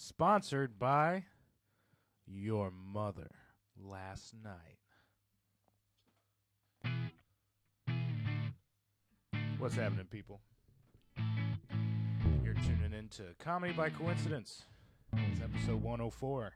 [0.00, 1.24] Sponsored by
[2.24, 3.32] your mother
[3.76, 4.78] last night.
[9.58, 10.40] What's happening, people?
[12.44, 14.62] You're tuning into Comedy by Coincidence.
[15.14, 16.52] It's episode 104.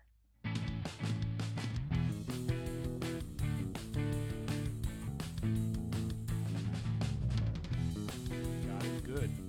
[8.69, 9.42] God is good.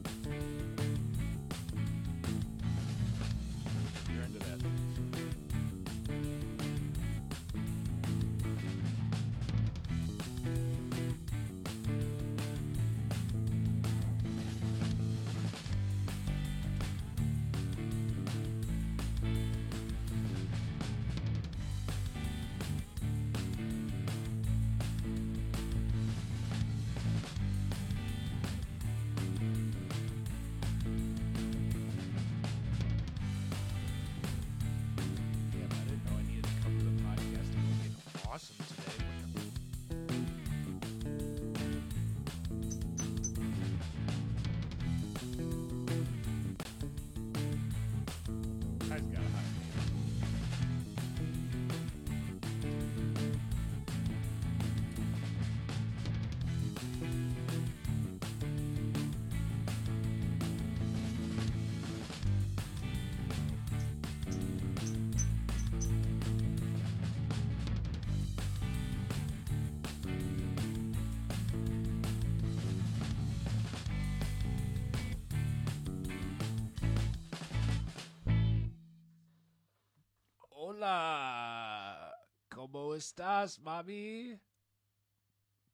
[80.84, 82.14] Hola,
[82.50, 84.38] ¿cómo estás, mami?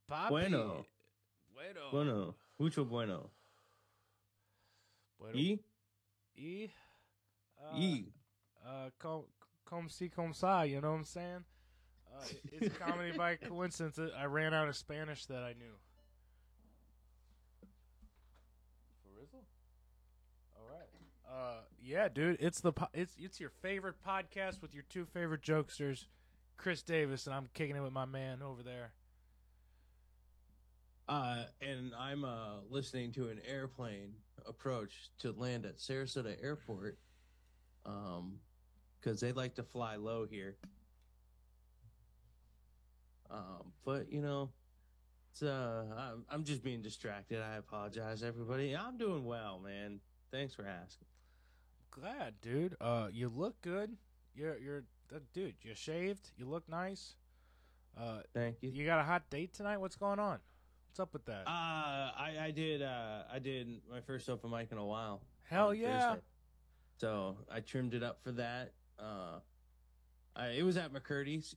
[0.05, 0.29] Papi.
[0.29, 0.85] Bueno.
[1.51, 1.91] Bueno.
[1.91, 3.31] Bueno, mucho bueno.
[5.17, 5.35] Bueno.
[5.35, 5.65] Y,
[6.35, 6.71] Y,
[7.57, 8.13] uh, y,
[8.63, 9.25] uh, com,
[9.65, 11.43] com si, com sa, you know what I'm saying?
[12.13, 13.97] Uh, it's a comedy by coincidence.
[14.15, 15.73] I ran out of Spanish that I knew.
[19.01, 19.43] For Rizzle?
[20.55, 20.87] All right.
[21.39, 25.41] Uh, yeah, dude, it's the po- it's it's your favorite podcast with your two favorite
[25.41, 26.07] jokesters,
[26.57, 28.93] Chris Davis, and I'm kicking it with my man over there.
[31.07, 34.13] uh, and I'm uh, listening to an airplane
[34.47, 36.99] approach to land at Sarasota Airport,
[37.85, 38.39] um,
[38.99, 40.57] because they like to fly low here.
[43.29, 44.51] Um, but you know,
[45.31, 47.41] it's uh, I'm, I'm just being distracted.
[47.41, 48.75] I apologize, everybody.
[48.75, 49.99] I'm doing well, man.
[50.31, 51.07] Thanks for asking.
[51.91, 52.75] Glad, dude.
[52.79, 53.97] Uh, you look good.
[54.35, 54.83] You're you're
[55.13, 55.55] uh, dude.
[55.63, 56.31] You shaved.
[56.37, 57.15] You look nice.
[57.99, 58.69] Uh, Thank you.
[58.69, 59.77] you got a hot date tonight?
[59.77, 60.39] What's going on?
[60.89, 61.43] What's up with that?
[61.47, 65.21] Uh, I, I did uh, I did my first open mic in a while.
[65.43, 66.09] Hell yeah.
[66.09, 66.21] Thursday.
[66.97, 68.73] So I trimmed it up for that.
[68.99, 69.39] Uh,
[70.35, 71.55] I, it was at McCurdy's.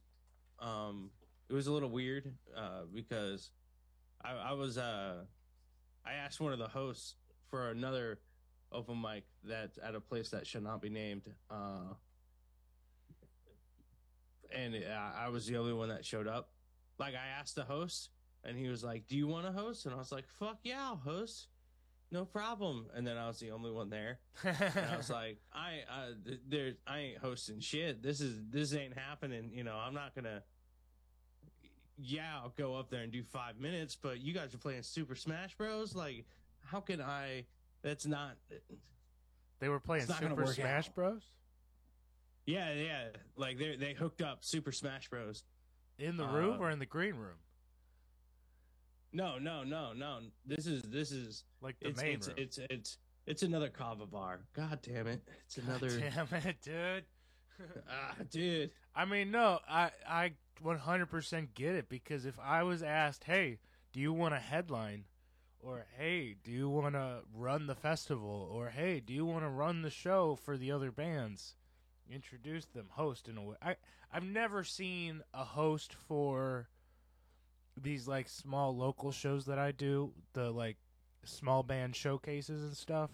[0.59, 1.10] Um,
[1.48, 3.50] it was a little weird uh, because
[4.25, 5.25] I, I was uh,
[6.06, 7.16] I asked one of the hosts
[7.50, 8.19] for another
[8.72, 11.22] open mic that's at a place that should not be named.
[11.50, 11.94] Uh,
[14.55, 16.50] and I I was the only one that showed up.
[16.99, 18.10] Like I asked the host,
[18.44, 20.81] and he was like, "Do you want to host?" And I was like, "Fuck yeah,
[20.81, 21.49] I'll host."
[22.12, 22.88] No problem.
[22.94, 24.19] And then I was the only one there.
[24.44, 28.03] And I was like, I, uh, th- there, I ain't hosting shit.
[28.03, 29.50] This is, this ain't happening.
[29.50, 30.43] You know, I'm not gonna.
[31.97, 35.15] Yeah, I'll go up there and do five minutes, but you guys are playing Super
[35.15, 35.94] Smash Bros.
[35.94, 36.27] Like,
[36.65, 37.47] how can I?
[37.82, 38.37] That's not.
[39.60, 40.94] they were playing Super Smash out.
[40.94, 41.22] Bros.
[42.47, 43.04] Yeah, yeah.
[43.37, 45.44] Like they they hooked up Super Smash Bros.
[45.98, 47.37] In the Uh, room or in the green room?
[49.12, 50.21] No, no, no, no.
[50.47, 52.37] This is this is Like the it's main it's, room.
[52.38, 54.41] it's it's it's another kava bar.
[54.54, 55.22] God damn it!
[55.47, 55.88] It's another.
[56.00, 57.04] Damn it, dude.
[57.88, 58.71] Ah, dude.
[58.97, 60.32] I mean, no, I I
[60.65, 63.59] 100% get it because if I was asked, "Hey,
[63.92, 65.04] do you want a headline?"
[65.62, 69.49] Or "Hey, do you want to run the festival?" or "Hey, do you want to
[69.49, 71.55] run the show for the other bands?"
[72.10, 73.57] Introduce them, host in a way.
[73.63, 73.77] I
[74.13, 76.69] I've never seen a host for
[77.81, 80.77] these like small local shows that I do, the like
[81.25, 83.10] small band showcases and stuff.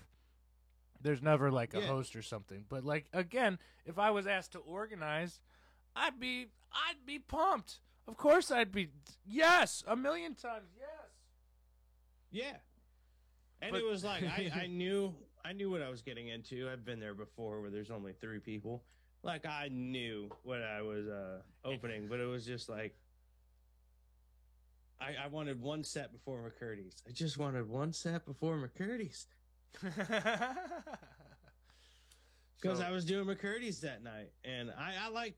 [1.00, 1.86] There's never like a Yeah.
[1.86, 2.64] host or something.
[2.68, 5.40] But like again, if I was asked to organize,
[5.94, 7.80] I'd be I'd be pumped.
[8.08, 8.88] Of course I'd be
[9.24, 10.70] yes, a million times.
[12.30, 12.56] Yeah.
[13.60, 15.14] And But- it was like I, I knew
[15.44, 16.68] I knew what I was getting into.
[16.70, 18.82] I've been there before where there's only three people.
[19.22, 22.94] Like I knew what I was uh opening, but it was just like
[25.00, 27.02] I, I wanted one set before McCurdy's.
[27.08, 29.26] I just wanted one set before McCurdy's.
[32.60, 35.36] because So- I was doing McCurdy's that night, and I, I like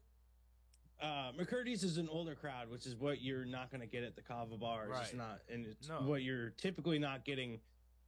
[1.00, 4.16] uh, McCurdy's is an older crowd, which is what you're not going to get at
[4.16, 4.84] the Kava bar.
[4.84, 5.16] It's Right.
[5.16, 6.02] not, and it's No.
[6.02, 7.60] what you're typically not getting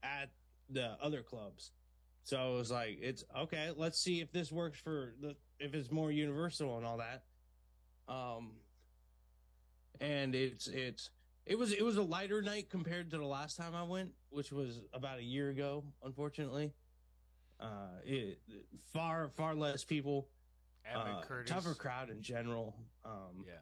[0.03, 0.31] at
[0.69, 1.73] the other clubs.
[2.25, 3.71] So it was like, it's okay.
[3.77, 7.25] Let's see if this works for the if it's more universal and all that.
[8.09, 8.53] Um,
[10.01, 11.11] and it's it's
[11.47, 14.53] it was it was a lighter night compared to the last time I went, which
[14.53, 15.85] was about a year ago.
[16.05, 16.73] Unfortunately,
[17.59, 18.41] uh, it
[18.93, 20.29] far far less people,
[20.85, 21.51] at uh, McCurdy's.
[21.51, 22.75] tougher crowd in general.
[23.05, 23.55] Um, Yeah.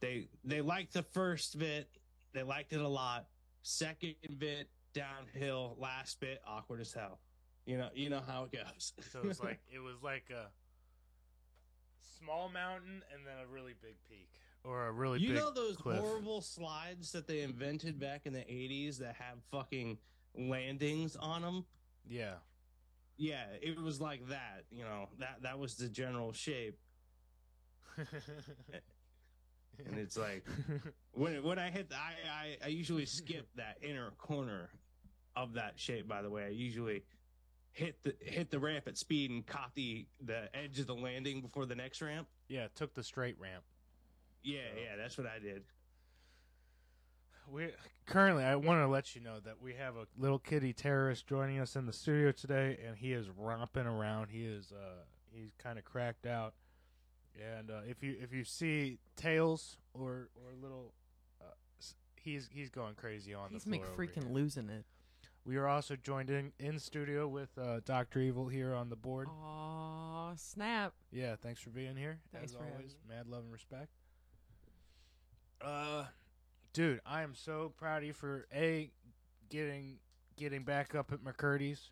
[0.00, 1.88] they they liked the first bit,
[2.32, 3.26] they liked it a lot.
[3.62, 7.20] Second bit downhill, last bit awkward as hell.
[7.66, 8.92] You know you know how it goes.
[9.10, 10.46] So it was like it was like a
[12.18, 14.28] small mountain and then a really big peak,
[14.64, 15.98] or a really big you know those cliff.
[15.98, 19.98] horrible slides that they invented back in the 80s that have fucking
[20.36, 21.64] landings on them
[22.08, 22.34] Yeah.
[23.20, 26.78] Yeah it was like that you know that that was the general shape.
[29.86, 30.44] And it's like
[31.12, 34.68] when when i hit the, I, I i usually skip that inner corner
[35.36, 36.44] of that shape by the way.
[36.44, 37.02] I usually
[37.72, 41.40] hit the hit the ramp at speed and caught the the edge of the landing
[41.40, 42.28] before the next ramp.
[42.48, 43.64] Yeah, took the straight ramp.
[44.42, 45.62] yeah yeah that's what i did
[47.52, 47.68] We
[48.06, 51.58] currently, I want to let you know that we have a little kitty terrorist joining
[51.58, 54.28] us in the studio today, and he is romping around.
[54.30, 55.02] He is, uh,
[55.32, 56.54] he's kind of cracked out.
[57.56, 60.92] And uh, if you if you see tails or or little,
[61.40, 61.44] uh,
[62.16, 63.86] he's he's going crazy on He's the floor.
[64.24, 64.32] here.
[64.34, 64.84] losing it.
[65.44, 69.28] We are also joined in in studio with uh, Doctor Evil here on the board.
[69.30, 70.92] Aw, snap.
[71.12, 72.18] Yeah, thanks for being here.
[72.32, 73.14] Thanks as for having always, me.
[73.14, 73.88] mad love and respect.
[75.62, 76.04] Uh,
[76.72, 78.90] dude, I am so proud of you for a
[79.48, 79.98] getting
[80.36, 81.90] getting back up at McCurdy's,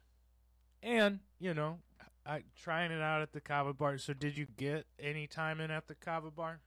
[0.82, 1.78] and you know,
[2.24, 3.98] I trying it out at the Kava Bar.
[3.98, 6.60] So, did you get any time in at the Kava Bar?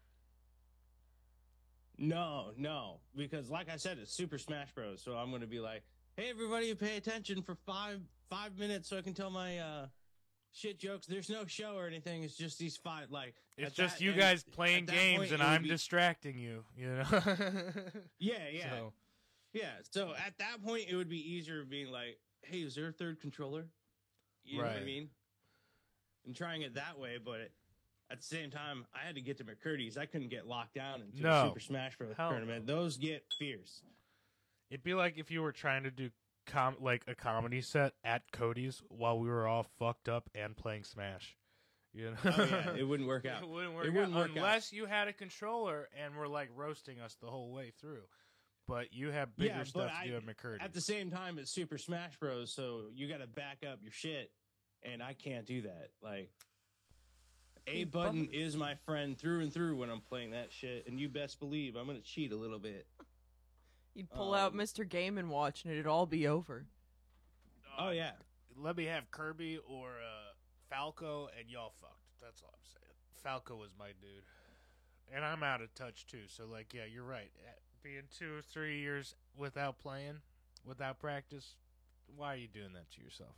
[1.98, 5.02] No, no, because like I said, it's Super Smash Bros.
[5.04, 5.84] So I'm to be like,
[6.18, 9.86] "Hey, everybody, pay attention for five five minutes so I can tell my uh
[10.54, 12.24] shit jokes." There's no show or anything.
[12.24, 13.36] It's just these five like.
[13.58, 16.64] It's just you guys playing games, point, and I'm be- distracting you.
[16.78, 17.04] You know.
[18.20, 18.94] Yeah, yeah, So,
[19.54, 19.72] yeah.
[19.90, 23.20] So at that point, it would be easier being like, "Hey, is there a third
[23.20, 23.66] controller?"
[24.44, 24.86] You know what I Right.
[24.86, 25.10] mean?
[26.26, 27.52] And trying it that way, but.
[28.10, 29.98] At the same time, I had to get to McCurdy's.
[29.98, 31.46] I couldn't get locked down into No.
[31.48, 32.14] Super Smash Bros.
[32.18, 32.68] Tournament.
[32.68, 33.84] Those get fierce.
[34.70, 36.10] It'd be like if you were trying to do
[36.46, 40.84] com- like a comedy set at Cody's while we were all fucked up and playing
[40.84, 41.36] Smash.
[41.94, 43.44] You know, Oh, yeah, it wouldn't work out.
[43.44, 44.38] It wouldn't work, It wouldn't out work out.
[44.38, 48.04] unless you had a controller and were like roasting us the whole way through.
[48.68, 50.62] But you have bigger Yeah, stuff I- to do at McCurdy.
[50.64, 52.54] At the same time, it's Super Smash Bros.
[52.54, 54.32] So you got to back up your shit,
[54.84, 55.90] and I can't do that.
[56.02, 56.32] Like,
[57.68, 61.10] A button is my friend through and through when I'm playing that shit, and you
[61.10, 62.88] best believe I'm gonna cheat a little bit.
[63.94, 64.88] You'd pull out Um, Mr.
[64.88, 66.66] Game and Watch, and it'd all be over.
[67.78, 68.12] Oh yeah,
[68.58, 70.34] Let me have Kirby or uh,
[70.70, 71.96] Falco, and y'all fucked.
[72.22, 72.96] That's all I'm saying.
[73.24, 74.24] Falco was my dude,
[75.14, 76.24] and I'm out of touch too.
[76.28, 77.32] So like, yeah, you're right.
[77.84, 80.18] Being two or three years without playing,
[80.66, 81.56] without practice,
[82.16, 83.36] why are you doing that to yourself?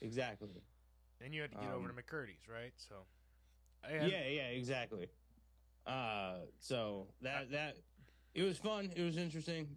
[0.00, 0.48] exactly.
[1.22, 2.72] And you had to get over to Um, McCurdy's, right?
[2.76, 2.94] So,
[3.84, 5.08] and- yeah, yeah, exactly.
[5.86, 7.76] Uh, so that that
[8.34, 8.90] it was fun.
[8.94, 9.68] It was interesting.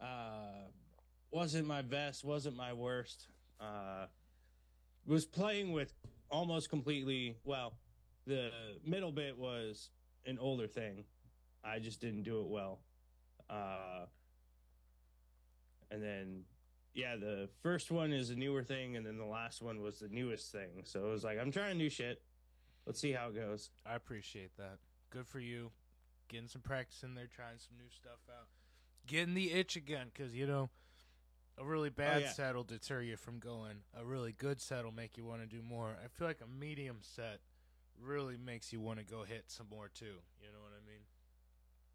[0.00, 0.68] Uh,
[1.30, 2.24] wasn't my best.
[2.24, 3.28] Wasn't my worst.
[3.60, 4.06] Uh,
[5.06, 5.92] was playing with
[6.30, 7.36] almost completely.
[7.44, 7.74] Well,
[8.26, 8.50] the
[8.84, 9.90] middle bit was
[10.26, 11.04] an older thing.
[11.62, 12.80] I just didn't do it well.
[13.48, 14.06] Uh,
[15.90, 16.44] and then
[16.94, 20.08] yeah, the first one is a newer thing, and then the last one was the
[20.08, 20.82] newest thing.
[20.84, 22.22] So it was like I'm trying new shit.
[22.86, 23.70] Let's see how it goes.
[23.86, 24.78] I appreciate that.
[25.10, 25.70] Good for you.
[26.30, 28.46] Getting some practice in there, trying some new stuff out.
[29.06, 30.70] Getting the itch again, because, you know,
[31.58, 32.30] a really oh, bad yeah.
[32.30, 33.78] set will deter you from going.
[33.98, 35.96] A really good set will make you want to do more.
[36.02, 37.40] I feel like a medium set
[38.00, 40.22] really makes you want to go hit some more, too.
[40.40, 41.00] You know what I mean?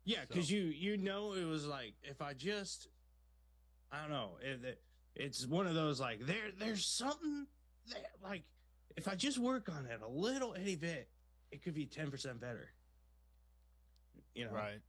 [0.04, 2.88] Yeah, because So- you you know it was like if I just
[3.92, 4.82] I don't know it, it-
[5.16, 7.48] it's one of those like there there's something
[7.88, 8.44] that like
[8.96, 11.10] if I just work on it a little any bit
[11.52, 12.70] it could be ten percent better.
[14.36, 14.80] You know, Right.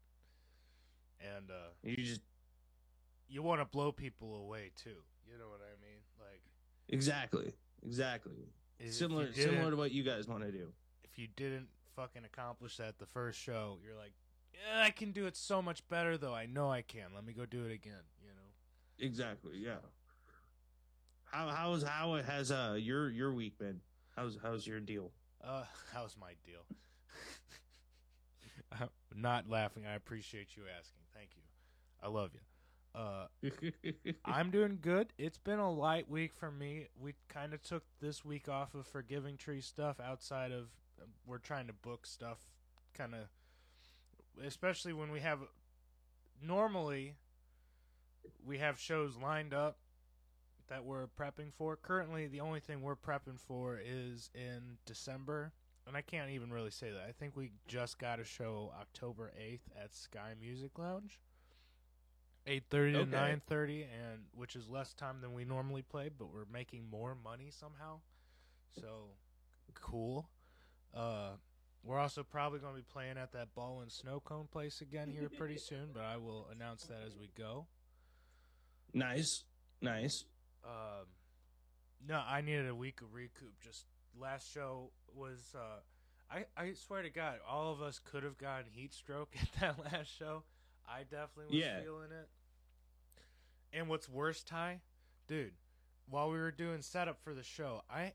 [1.21, 2.21] And uh, You just
[3.29, 5.03] you want to blow people away, too.
[5.31, 6.01] You know what I mean?
[6.21, 6.43] Like,
[6.89, 7.53] exactly
[7.85, 8.49] exactly
[8.89, 10.69] similar similar to what you guys want to do.
[11.05, 14.13] if you didn't fucking accomplish that the first show, you're like,
[14.53, 16.35] yeah, I can do it so much better, though.
[16.35, 17.07] I know I can.
[17.15, 18.05] Let me go do it again.
[18.23, 19.07] You know.
[19.07, 19.53] Exactly.
[19.57, 19.77] Yeah.
[21.25, 23.81] How how's how it has uh your your week been?
[24.15, 25.11] How's how's your deal?
[25.43, 26.65] Uh, how's my deal?
[29.15, 29.85] Not laughing.
[29.87, 31.03] I appreciate you asking.
[31.15, 31.43] Thank you.
[32.03, 32.41] I love you.
[32.95, 33.27] Uh,
[34.25, 35.09] I'm doing good.
[35.19, 36.87] It's been a light week for me.
[36.99, 40.69] We kind of took this week off of Forgiving Tree stuff outside of
[41.27, 42.39] we're trying to book stuff
[42.95, 43.21] kind of
[44.47, 45.41] especially when we have
[46.43, 47.17] normally
[48.47, 49.79] we have shows lined up
[50.69, 51.77] that we're prepping for.
[51.77, 55.53] Currently, the only thing we're prepping for is in December,
[55.87, 57.05] and I can't even really say that.
[57.09, 61.21] I think we just got a show October 8th at Sky Music Lounge.
[62.47, 63.11] 8:30 to Okay.
[63.11, 67.51] 9:30 and which is less time than we normally play, but we're making more money
[67.51, 68.01] somehow.
[68.81, 69.11] So
[69.75, 70.29] cool.
[70.95, 71.33] Uh
[71.83, 75.09] we're also probably going to be playing at that ball and snow cone place again
[75.09, 77.69] here pretty soon, but I will announce that as we go.
[78.93, 79.45] nice,
[79.81, 80.25] nice.
[80.65, 81.07] Um,
[82.05, 83.61] no, I needed a week of recoup.
[83.61, 83.85] Just
[84.21, 85.55] last show was.
[85.55, 85.81] Uh,
[86.31, 89.93] I I swear to God, all of us could have gotten heat stroke at that
[89.93, 90.43] last show.
[90.89, 91.81] I definitely was Yeah.
[91.83, 92.29] feeling it.
[93.73, 94.81] And what's worse, Ty,
[95.27, 95.55] dude,
[96.09, 98.13] while we were doing setup for the show, I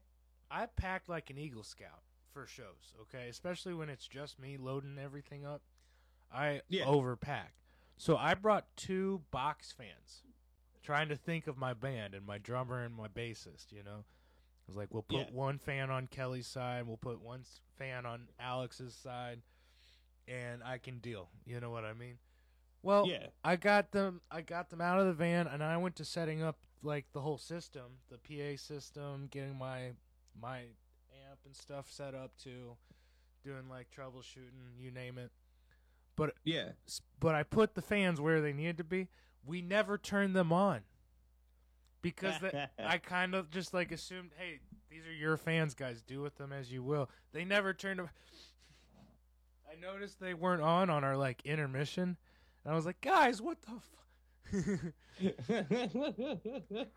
[0.49, 2.01] I packed like an Eagle Scout
[2.33, 2.93] for shows.
[3.01, 5.61] Okay, especially when it's just me loading everything up.
[6.33, 6.85] I Yeah.
[6.85, 7.51] overpack.
[7.97, 10.23] So I brought two box fans
[10.81, 14.03] trying to think of my band and my drummer and my bassist, you know.
[14.71, 15.31] Was like, we'll put Yeah.
[15.33, 17.43] one fan on Kelly's side, we'll put one
[17.77, 19.41] fan on Alex's side,
[20.29, 21.29] and I can deal.
[21.45, 22.19] You know what I mean?
[22.81, 25.97] Well, Yeah, I got them I got them out of the van and I went
[25.97, 29.91] to setting up like the whole system, the PA system, getting my
[30.41, 30.59] my
[31.29, 32.77] amp and stuff set up too,
[33.43, 35.31] doing like troubleshooting, you name it.
[36.15, 36.69] But yeah.
[37.19, 39.09] But I put the fans where they needed to be.
[39.45, 40.81] We never turned them on
[42.01, 46.01] because the, I kind of just like assumed, hey, these are your fans, guys.
[46.01, 47.09] Do with them as you will.
[47.33, 48.09] They never turned them.
[49.71, 52.17] I noticed they weren't on on our like intermission,
[52.65, 53.71] and I was like, guys, what the?
[53.73, 54.53] F-?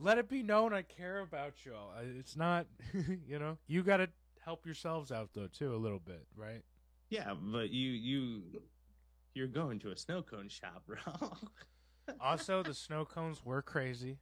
[0.00, 1.92] Let it be known I care about y'all.
[2.18, 2.66] It's not,
[3.28, 4.08] you know, you got to
[4.44, 6.62] help yourselves out though too a little bit, right?
[7.10, 8.42] yeah, but you you
[9.34, 10.98] you're going to a snow cone shop, bro.
[12.20, 14.18] also, the snow cones were crazy,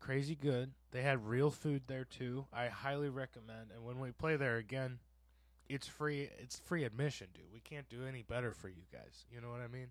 [0.00, 0.72] crazy good.
[0.90, 2.46] They had real food there too.
[2.52, 3.70] I highly recommend.
[3.74, 4.98] And when we play there again,
[5.68, 6.30] it's free.
[6.38, 7.44] It's free admission, dude.
[7.52, 9.24] We can't do any better for you guys.
[9.32, 9.88] You know what I mean?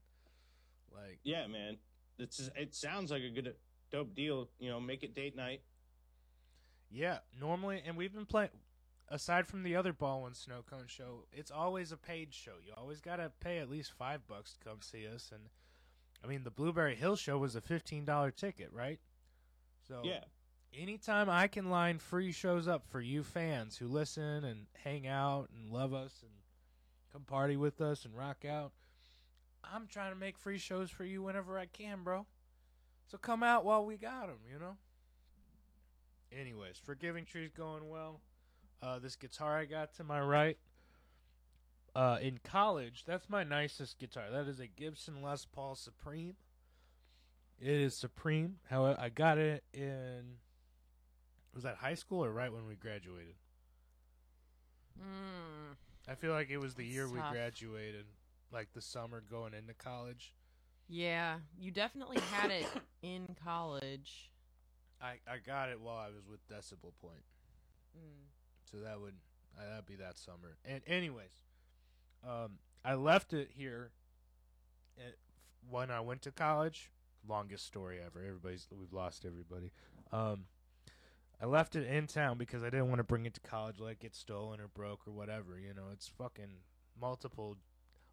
[0.94, 1.78] Like, yeah, man.
[2.18, 3.54] It's it sounds like a good
[3.92, 4.50] dope deal.
[4.60, 5.62] You know, make it date night.
[6.90, 7.20] yeah.
[7.40, 8.50] Normally, and we've been playing.
[9.08, 12.54] Aside from the other ball and snow cone show, it's always a paid show.
[12.66, 15.30] You always gotta pay at least five bucks to come see us.
[15.32, 15.44] And
[16.24, 19.00] I mean, the Blueberry Hill show was a fifteen dollar ticket, right?
[19.88, 20.24] So Yeah,
[20.74, 25.50] anytime I can line free shows up for you fans who listen and hang out
[25.54, 26.32] and love us and
[27.12, 28.72] come party with us and rock out,
[29.64, 32.26] I'm trying to make free shows for you whenever I can, bro.
[33.08, 34.78] So come out while we got them, you know?
[36.32, 38.20] Anyways, Forgiving Tree's going well.
[38.82, 40.58] Uh, this guitar I got to my right.
[41.96, 44.26] Uh, in college, that's my nicest guitar.
[44.30, 46.36] That is a Gibson Les Paul Supreme.
[47.60, 48.58] It is Supreme.
[48.70, 50.38] How I got it in
[51.54, 53.36] was that high school or right when we graduated?
[55.00, 55.76] Mm.
[56.08, 58.06] I feel like it was the year we graduated,
[58.52, 60.34] like the summer going into college.
[60.88, 62.68] Yeah, you definitely had it
[63.02, 64.32] in college.
[65.02, 67.24] I I got it while I was with Decibel Point,
[67.98, 68.26] Mm.
[68.70, 69.16] so that would
[69.58, 70.58] uh, that'd be that summer.
[70.66, 71.44] And anyways,
[72.28, 73.92] um, I left it here.
[74.98, 75.16] At,
[75.70, 76.92] when I went to college,
[77.28, 78.24] longest story ever.
[78.26, 79.72] Everybody's we've lost everybody.
[80.12, 80.46] Um,
[81.42, 83.94] I left it in town because I didn't want to bring it to college, let
[83.94, 85.60] it get stolen or broke or whatever.
[85.60, 86.60] You know, it's fucking
[87.00, 87.58] multiple,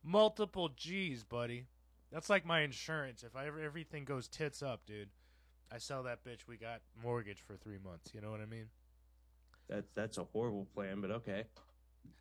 [0.02, 1.66] multiple G's, buddy.
[2.10, 3.22] That's like my insurance.
[3.22, 5.10] If I ever everything goes tits up, dude,
[5.72, 6.48] I sell that bitch.
[6.48, 8.12] We got mortgage for three months.
[8.12, 8.66] You know what I mean?
[9.68, 11.44] that's that's a horrible plan, but okay.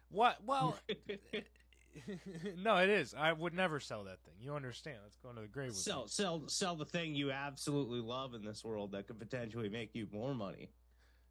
[0.09, 0.37] What?
[0.45, 0.77] Well,
[2.63, 3.13] no, it is.
[3.17, 4.33] I would never sell that thing.
[4.39, 4.97] You understand?
[5.03, 6.09] Let's go into the grave with sell me.
[6.09, 10.07] sell sell the thing you absolutely love in this world that could potentially make you
[10.11, 10.69] more money.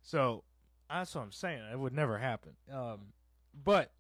[0.03, 0.45] So
[0.89, 1.63] that's what I'm saying.
[1.73, 2.53] It would never happen.
[2.73, 3.13] Um,
[3.65, 3.93] but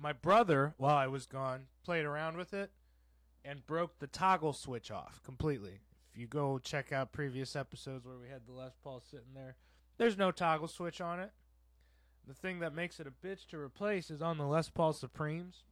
[0.00, 2.70] my brother, while I was gone, played around with it
[3.44, 5.80] and broke the toggle switch off completely.
[6.12, 9.56] If you go check out previous episodes where we had the Les Paul sitting there,
[9.98, 11.30] there's no toggle switch on it.
[12.26, 15.64] The thing that makes it a bitch to replace is on the Les Paul Supremes.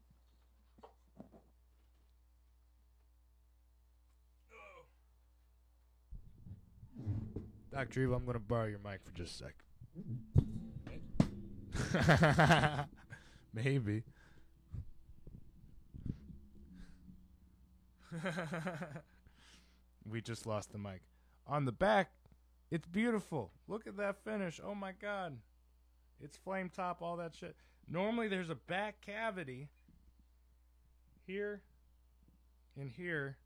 [7.77, 8.05] Dr.
[8.05, 9.55] Evil, I'm going to borrow your mic for just a sec.
[13.55, 14.03] Maybe.
[20.11, 21.03] we just lost the mic.
[21.47, 22.13] On the back,
[22.71, 23.51] it's beautiful.
[23.69, 24.59] Look at that finish.
[24.65, 25.37] Oh my god.
[26.19, 27.57] It's flame top, all that shit.
[27.91, 29.69] Normally there's a back cavity
[31.27, 31.61] here
[32.81, 33.37] and here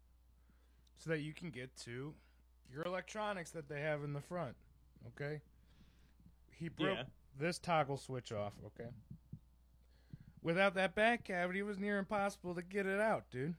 [0.99, 2.15] so that you can get to
[2.73, 4.55] your electronics that they have in the front.
[5.09, 5.41] Okay?
[6.53, 7.05] He broke Yeah.
[7.39, 8.91] this toggle switch off, okay?
[10.43, 13.55] Without that back cavity, it was near impossible to get it out, dude.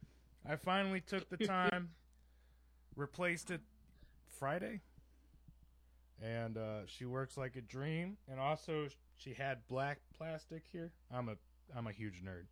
[0.47, 1.91] I finally took the time,
[2.95, 3.61] replaced it
[4.39, 4.81] Friday,
[6.21, 8.17] and uh, she works like a dream.
[8.29, 10.91] And also, she had black plastic here.
[11.11, 11.35] I'm a
[11.75, 12.45] I'm a huge nerd,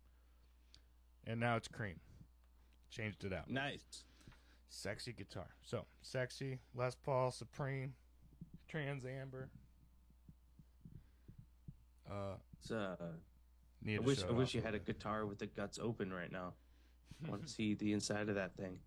[1.26, 1.98] and now it's cream.
[2.90, 3.50] Changed it out.
[3.50, 4.04] Nice.
[4.72, 5.48] Sexy guitar.
[5.62, 7.92] So sexy Les Paul Supreme,
[8.68, 9.48] Trans Amber.
[12.10, 12.96] Uh, It's, uh,
[13.86, 16.54] I wish I wish you had a guitar with the guts open right now.
[17.26, 18.78] I want to see the inside of that thing.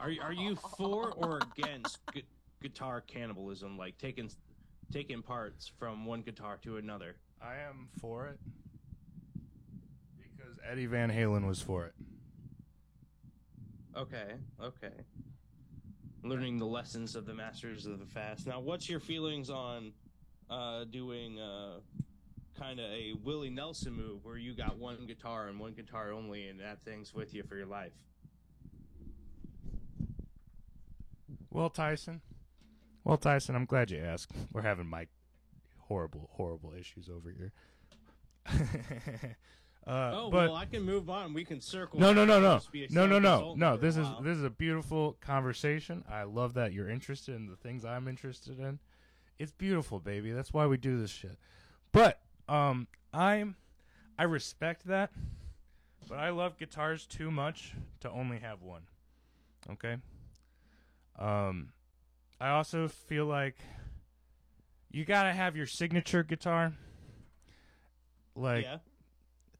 [0.00, 2.22] Are you- are you for or against gu-
[2.60, 3.78] guitar cannibalism?
[3.78, 4.28] Like taking
[4.92, 7.16] taking parts from one guitar to another.
[7.40, 8.38] I am for it
[10.20, 11.94] because Eddie Van Halen was for it.
[13.96, 14.92] Okay, okay.
[16.22, 18.46] Learning the lessons of the masters of the fast.
[18.46, 19.92] Now, what's your feelings on
[20.50, 21.80] uh, doing uh,
[22.58, 26.48] kind of a Willie Nelson move where you got one guitar and one guitar only,
[26.48, 27.92] and that thing's with you for your life?
[31.50, 32.20] Well, Tyson.
[33.04, 34.32] Well, Tyson, I'm glad you asked.
[34.52, 35.06] We're having my
[35.78, 37.52] horrible, horrible issues over here.
[39.86, 41.34] uh, Oh but well, I can move on.
[41.34, 42.00] We can circle.
[42.00, 43.76] no, no, no, no, just be a no, no, no, no.
[43.76, 46.04] This is this is a beautiful conversation.
[46.10, 48.78] I love that you're interested in the things I'm interested in.
[49.38, 50.30] It's beautiful, baby.
[50.32, 51.38] That's why we do this shit.
[51.92, 53.56] But um, I'm
[54.18, 55.10] I respect that,
[56.08, 58.82] but I love guitars too much to only have one.
[59.70, 59.96] Okay.
[61.18, 61.72] Um,
[62.40, 63.56] I also feel like
[64.90, 66.74] you gotta have your signature guitar.
[68.36, 68.78] Like yeah.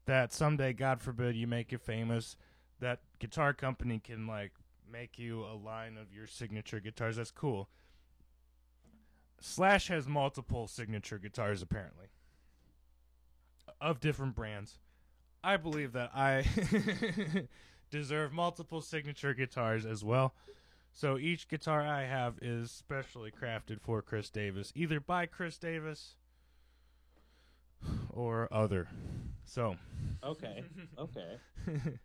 [0.05, 2.37] That someday, God forbid, you make it famous,
[2.79, 4.51] that guitar company can like
[4.91, 7.15] make you a line of your signature guitars.
[7.17, 7.69] That's cool.
[9.39, 12.07] Slash has multiple signature guitars apparently
[13.81, 14.79] of different brands.
[15.43, 16.45] I believe that I
[17.91, 20.33] deserve multiple signature guitars as well.
[20.93, 26.15] So each guitar I have is specially crafted for Chris Davis, either by Chris Davis
[28.09, 28.87] or other.
[29.45, 29.75] So,
[30.23, 30.63] Okay.
[30.97, 31.37] Okay.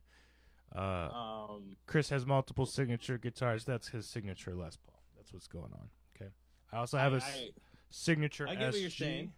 [0.76, 1.76] uh, Um.
[1.86, 3.64] Chris has multiple signature guitars.
[3.64, 5.02] That's his signature Les Paul.
[5.16, 5.88] That's what's going on.
[6.16, 6.30] Okay.
[6.72, 7.50] I also have a s- I,
[7.90, 9.32] signature I get what you're saying.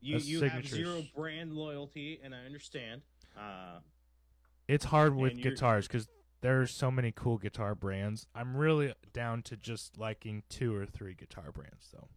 [0.00, 3.02] you you have zero brand loyalty, and I understand.
[3.36, 3.80] Uh,
[4.68, 6.08] It's hard with guitars because
[6.42, 8.26] there's so many cool guitar brands.
[8.34, 12.08] I'm really down to just liking two or three guitar brands though.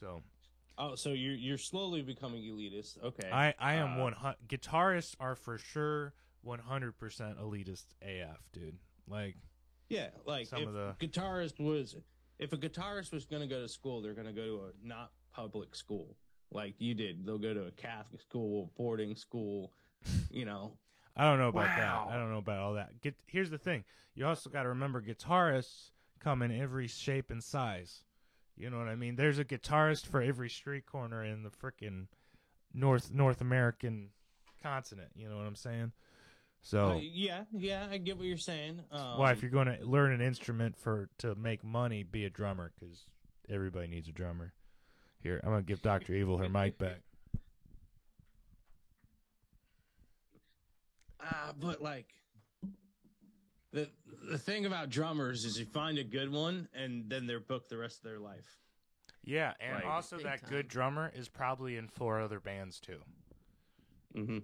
[0.00, 0.22] So
[0.78, 3.02] oh, so you're you're slowly becoming elitist.
[3.02, 3.30] Okay.
[3.30, 4.14] I I am Uh, one
[4.48, 6.92] guitarists are for sure 100%
[7.40, 8.78] elitist AF, dude.
[9.08, 9.36] Like
[9.88, 11.96] Yeah, like Some if of the- guitarist was
[12.38, 14.70] if a guitarist was going to go to school, they're going to go to a
[14.86, 16.16] not public school
[16.50, 17.24] like you did.
[17.24, 19.72] They'll go to a Catholic school, boarding school,
[20.30, 20.76] you know.
[21.16, 22.06] I don't know about Wow.
[22.08, 22.14] that.
[22.14, 23.00] I don't know about all that.
[23.00, 23.84] Get here's the thing.
[24.14, 28.02] You also got to remember guitarists come in every shape and size.
[28.56, 29.16] You know what I mean?
[29.16, 32.06] There's a guitarist for every street corner in the frickin'
[32.72, 34.10] North North American
[34.62, 35.10] continent.
[35.14, 35.92] You know what I'm saying?
[36.62, 38.82] So, Uh, yeah, yeah, I get what you're saying.
[38.90, 42.30] Um, why if you're going to learn an instrument for to make money, be a
[42.30, 43.04] drummer because
[43.48, 44.52] everybody needs a drummer.
[45.20, 47.00] Here, I'm gonna give Doctor Evil her mic back.
[51.20, 52.06] Ah, but like
[53.76, 53.88] the
[54.30, 57.76] the thing about drummers is you find a good one and then they're booked the
[57.76, 58.56] rest of their life.
[59.22, 60.50] Yeah, and Like- also Big that time.
[60.50, 63.00] good drummer is probably in four other bands too.
[64.14, 64.38] Mm-hmm.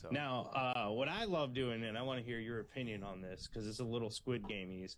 [0.00, 3.20] So Now, uh, what I love doing, and I want to hear your opinion on
[3.20, 4.96] this because it's a little Squid Gameies.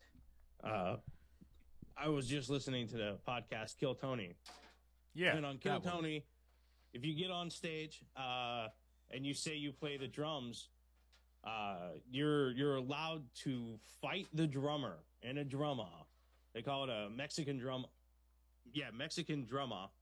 [0.63, 0.97] Uh,
[1.97, 4.35] I was just listening to the podcast Kill Tony,
[5.15, 5.95] yeah, and on Kill that one.
[5.95, 6.25] Tony,
[6.93, 8.69] if you get on stage uh,
[9.11, 10.69] and you say you play the drums,
[11.47, 16.09] uh, you're you're allowed to fight the drummer in a drum off.
[16.55, 17.87] They call it a Mexican drum.
[18.73, 19.93] Yeah, Mexican drum off.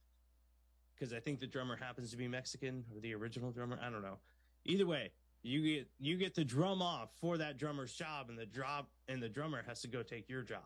[0.95, 3.77] Because I think the drummer happens to be Mexican or the original drummer.
[3.81, 4.17] I don't know.
[4.63, 5.11] Either way,
[5.43, 9.21] you get you get the drum off for that drummer's job, and the drop and
[9.21, 10.63] the drummer has to go take your job.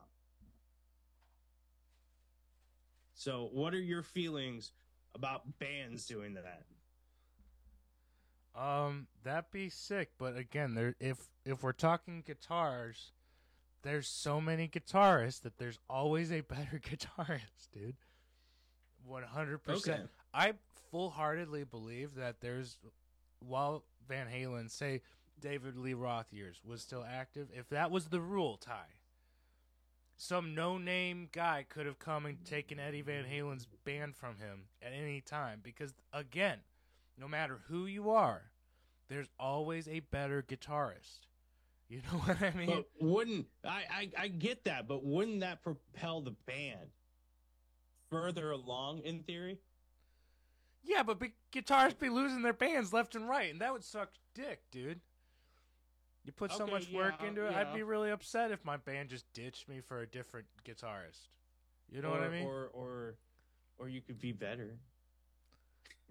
[3.16, 4.72] So, what are your feelings
[5.14, 6.64] about bands doing that?
[8.56, 10.12] Um, that'd be sick.
[10.18, 13.12] But again, there if if we're talking guitars,
[13.84, 17.96] there's so many guitarists that there's always a better guitarist, dude.
[19.06, 20.10] One hundred percent.
[20.34, 20.54] I
[20.92, 22.78] full heartedly believe that there's
[23.40, 25.02] while Van Halen, say
[25.40, 28.86] David Lee Roth years was still active, if that was the rule, Ty,
[30.18, 34.64] some no name guy could have come and taken Eddie Van Halen's band from him
[34.82, 35.62] at any time.
[35.64, 36.60] Because again,
[37.20, 38.44] no matter who you are,
[39.10, 41.28] there's always a better guitarist.
[41.90, 42.68] You know what I mean?
[42.68, 44.12] But wouldn't I, I?
[44.18, 46.90] I get that, but wouldn't that propel the band
[48.10, 49.60] further along in theory?
[50.84, 54.10] yeah, but be- guitarists be losing their bands left and right, and that would suck
[54.34, 55.02] dick, dude.
[56.26, 59.10] You put so Okay, much work into it, I'd be really upset if my band
[59.10, 61.28] just ditched me for a different guitarist.
[61.92, 62.46] You know what I mean?
[62.46, 63.16] Or or
[63.78, 64.78] or you could be better.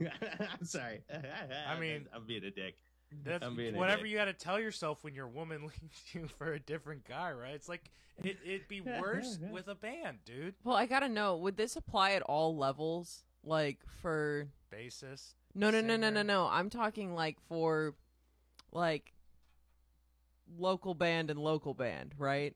[0.00, 1.02] I'm sorry.
[1.68, 2.76] I mean- I'm being a dick.
[3.24, 4.10] That's I'm being a whatever dick.
[4.10, 7.54] you got to tell yourself when your woman leaves you for a different guy, right?
[7.54, 7.90] It's like
[8.22, 10.54] it, it'd be worse with a band, dude.
[10.62, 13.22] Well, I gotta know, would this apply at all levels?
[13.44, 15.34] Like for Bassist.
[15.54, 16.46] no, no, no, no, no, no.
[16.50, 17.94] I'm talking like for
[18.72, 19.12] like
[20.58, 22.54] local band and local band, right?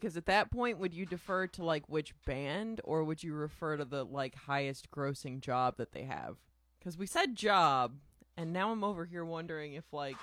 [0.00, 3.76] Because at that point, would you defer to like which band, or would you refer
[3.76, 6.36] to the like highest grossing job that they have?
[6.78, 7.94] Because we said job,
[8.36, 10.16] and now I'm over here wondering if like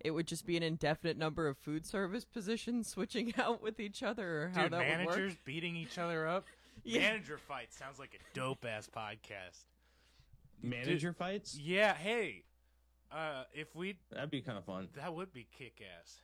[0.00, 4.02] it would just be an indefinite number of food service positions switching out with each
[4.02, 5.16] other, or how Dude, that would work.
[5.16, 6.44] managers beating each other up.
[6.82, 7.00] Yeah.
[7.12, 9.64] Manager fight sounds like a dope ass podcast.
[10.60, 11.56] Manager fights?
[11.56, 12.42] Yeah, hey.
[13.12, 14.88] Uh if we That'd be kind of fun.
[14.96, 16.16] that would be kick ass.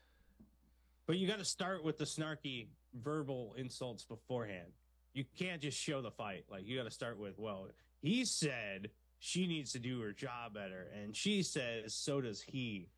[1.11, 4.69] But you got to start with the snarky verbal insults beforehand.
[5.13, 6.45] You can't just show the fight.
[6.49, 7.67] Like you got to start with, well,
[8.01, 12.91] he said she needs to do her job better, and she says so does he.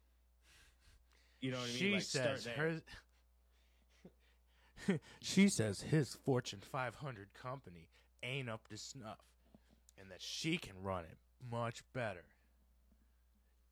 [1.41, 1.77] You know what I mean?
[1.79, 2.83] She Like, says her
[5.23, 7.89] She says his Fortune 500 company
[8.23, 9.25] ain't up to snuff
[9.99, 11.17] and that she can run it
[11.51, 12.25] much better.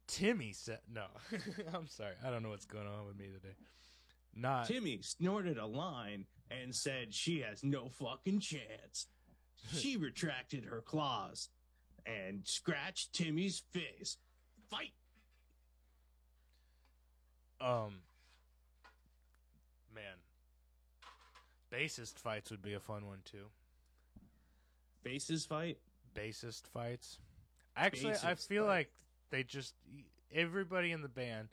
[0.07, 1.09] Timmy said no.
[1.74, 2.14] I'm sorry.
[2.24, 3.55] I don't know what's going on with me today.
[4.35, 9.07] Not Timmy snorted a line and said she has no fucking chance.
[9.73, 11.49] She retracted her claws
[12.07, 14.16] and scratched Timmy's face.
[14.71, 14.93] Fight!
[17.61, 18.01] um
[19.95, 20.16] man.
[21.71, 23.47] Bassist fights would be a fun one too.
[25.05, 25.79] Bassist fight?
[26.14, 27.19] bassist fights.
[27.77, 28.69] Actually, I feel fight.
[28.69, 28.90] like
[29.31, 29.75] they just
[30.35, 31.49] everybody in the band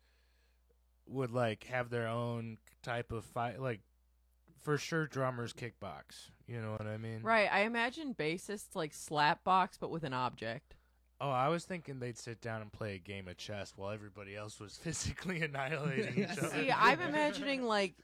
[1.07, 3.61] would like have their own type of fight.
[3.61, 3.81] Like
[4.61, 6.29] for sure, drummers kickbox.
[6.47, 7.21] You know what I mean?
[7.23, 7.49] Right.
[7.51, 10.75] I imagine bassists like slap box, but with an object.
[11.19, 14.35] Oh, I was thinking they'd sit down and play a game of chess while everybody
[14.35, 16.49] else was physically annihilating each other.
[16.49, 17.95] See, I'm imagining like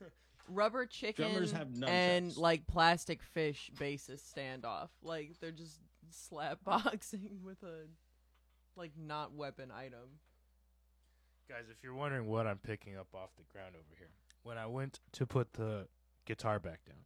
[0.49, 4.89] rubber chicken Drummers have and like plastic fish bassist standoff.
[5.01, 7.87] Like they're just slap boxing with a
[8.75, 10.19] like not weapon item.
[11.49, 14.09] Guys, if you're wondering what I'm picking up off the ground over here,
[14.43, 15.87] when I went to put the
[16.25, 17.03] guitar back down,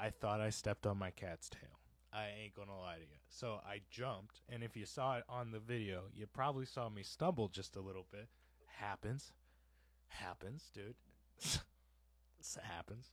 [0.00, 1.78] I thought I stepped on my cat's tail.
[2.12, 3.18] I ain't gonna lie to you.
[3.28, 7.02] So I jumped, and if you saw it on the video, you probably saw me
[7.02, 8.28] stumble just a little bit.
[8.66, 9.32] Happens.
[10.08, 10.94] Happens, dude.
[12.62, 13.12] happens.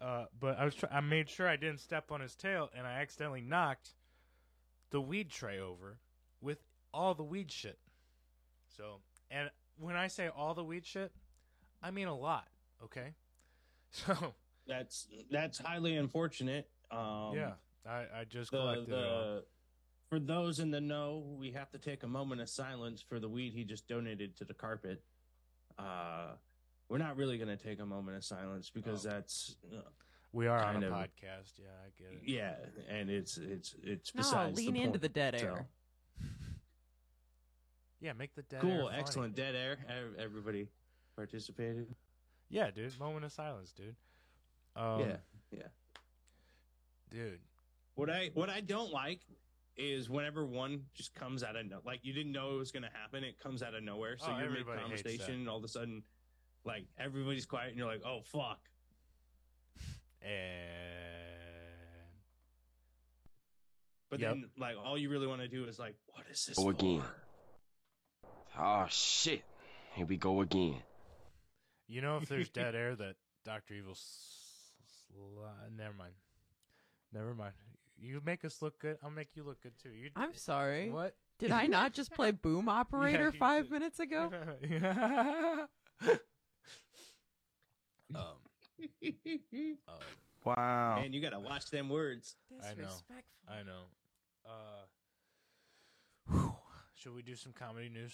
[0.00, 2.86] Uh, but I was try- I made sure I didn't step on his tail, and
[2.86, 3.94] I accidentally knocked
[4.90, 5.98] the weed tray over
[6.40, 6.58] with
[6.92, 7.78] all the weed shit.
[8.76, 11.12] So, and when I say all the weed shit,
[11.82, 12.48] I mean a lot.
[12.84, 13.14] Okay.
[13.90, 14.34] So
[14.66, 16.68] That's that's highly unfortunate.
[16.90, 17.52] Um, yeah,
[17.86, 19.00] I I just the, collected it all.
[19.36, 19.44] the
[20.10, 23.28] for those in the know, we have to take a moment of silence for the
[23.28, 25.02] weed he just donated to the carpet.
[25.78, 26.32] Uh,
[26.88, 29.10] we're not really going to take a moment of silence because Oh.
[29.10, 29.80] that's uh,
[30.32, 31.52] We are on a of- podcast.
[31.58, 32.20] Yeah, I get it.
[32.28, 32.54] yeah,
[32.90, 35.02] and it's it's it's No, besides lean the into point.
[35.02, 35.66] the dead So, air.
[38.00, 39.78] Yeah, make the dead air cool, excellent, dead air.
[40.18, 40.68] Everybody
[41.16, 41.94] participated.
[42.48, 42.98] Yeah, dude.
[42.98, 43.96] Moment of silence, dude.
[44.76, 45.16] Um, yeah,
[45.50, 45.62] yeah.
[47.10, 47.40] dude.
[47.94, 49.20] What I what I don't like
[49.76, 52.84] is whenever one just comes out of no, like you didn't know it was going
[52.84, 53.24] to happen.
[53.24, 54.16] It comes out of nowhere.
[54.18, 55.08] So Oh, you're mid everybody hates that.
[55.08, 56.02] conversation, and all of a sudden,
[56.64, 58.60] like everybody's quiet, and you're like, "Oh fuck!"
[60.22, 60.32] And
[64.10, 64.30] But Yep.
[64.30, 67.04] then, like, all you really want to do is like, "What is this?" Go for?"
[68.58, 68.66] Again.
[68.82, 69.42] Oh shit.
[69.94, 70.76] Here we go again.
[71.88, 73.92] you know if there's dead air that Doctor Evil.
[73.92, 74.72] S-
[75.12, 76.12] sli- never mind.
[77.12, 77.54] Never mind.
[78.00, 78.96] You make us look good.
[79.02, 79.88] I'll make you look good too.
[79.90, 80.90] You I'm sorry.
[80.90, 81.14] what?
[81.38, 83.72] Did I not just play boom operator you five did.
[83.72, 84.30] minutes ago?
[88.14, 88.24] um,
[89.88, 89.92] uh,
[90.44, 90.96] Wow.
[91.00, 92.36] Man, you gotta watch them words.
[92.62, 92.84] I know.
[92.84, 93.24] Disrespectful.
[93.48, 93.82] I know.
[94.46, 94.97] Uh, whew.
[96.98, 98.12] Should we do some comedy news?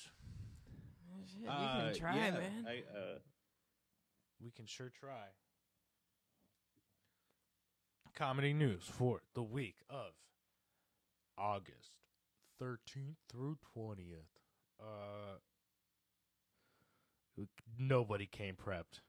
[1.27, 2.67] Shit, you Uh, can try, yeah, man.
[2.69, 3.19] I, uh,
[4.41, 5.29] We can sure try.
[8.15, 10.13] Comedy news for the week of
[11.39, 11.97] August
[12.61, 14.39] 13th through 20th.
[14.79, 15.39] Uh,
[17.79, 19.01] nobody came prepped.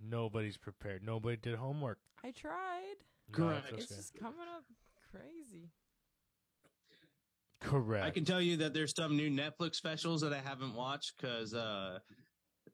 [0.00, 1.02] Nobody's prepared.
[1.02, 1.98] Nobody did homework.
[2.24, 2.96] I tried.
[3.36, 3.94] No, it's It's okay.
[3.96, 4.64] just coming up
[5.12, 5.70] crazy.
[7.60, 8.04] Correct.
[8.04, 11.54] I can tell you that there's some new Netflix specials that I haven't watched because
[11.54, 11.98] uh,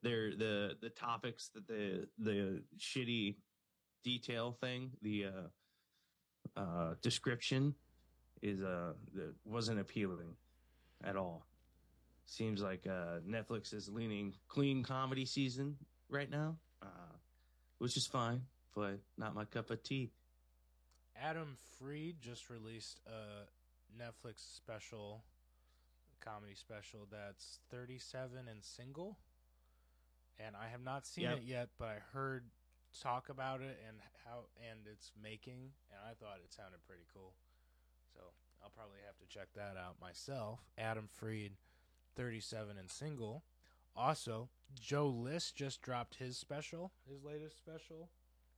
[0.03, 3.35] they're the the topics that the the shitty
[4.03, 7.73] detail thing, the uh, uh, description
[8.41, 10.35] is uh that wasn't appealing
[11.03, 11.47] at all.
[12.27, 15.75] Seems like uh, Netflix is leaning clean comedy season
[16.09, 17.15] right now, uh,
[17.79, 18.41] which is fine,
[18.75, 20.11] but not my cup of tea.
[21.19, 23.45] Adam Freed just released a
[23.93, 25.23] Netflix special,
[26.19, 29.17] comedy special that's 37 and single.
[30.39, 31.37] And I have not seen Yep.
[31.37, 32.49] it yet, but I heard
[33.01, 37.33] talk about it and how and its making, and I thought it sounded pretty cool.
[38.13, 38.21] So
[38.63, 40.59] I'll probably have to check that out myself.
[40.77, 41.57] Adam Freed,
[42.15, 43.43] 37 and single.
[43.95, 48.09] Also, Joe List just dropped his special, his latest special.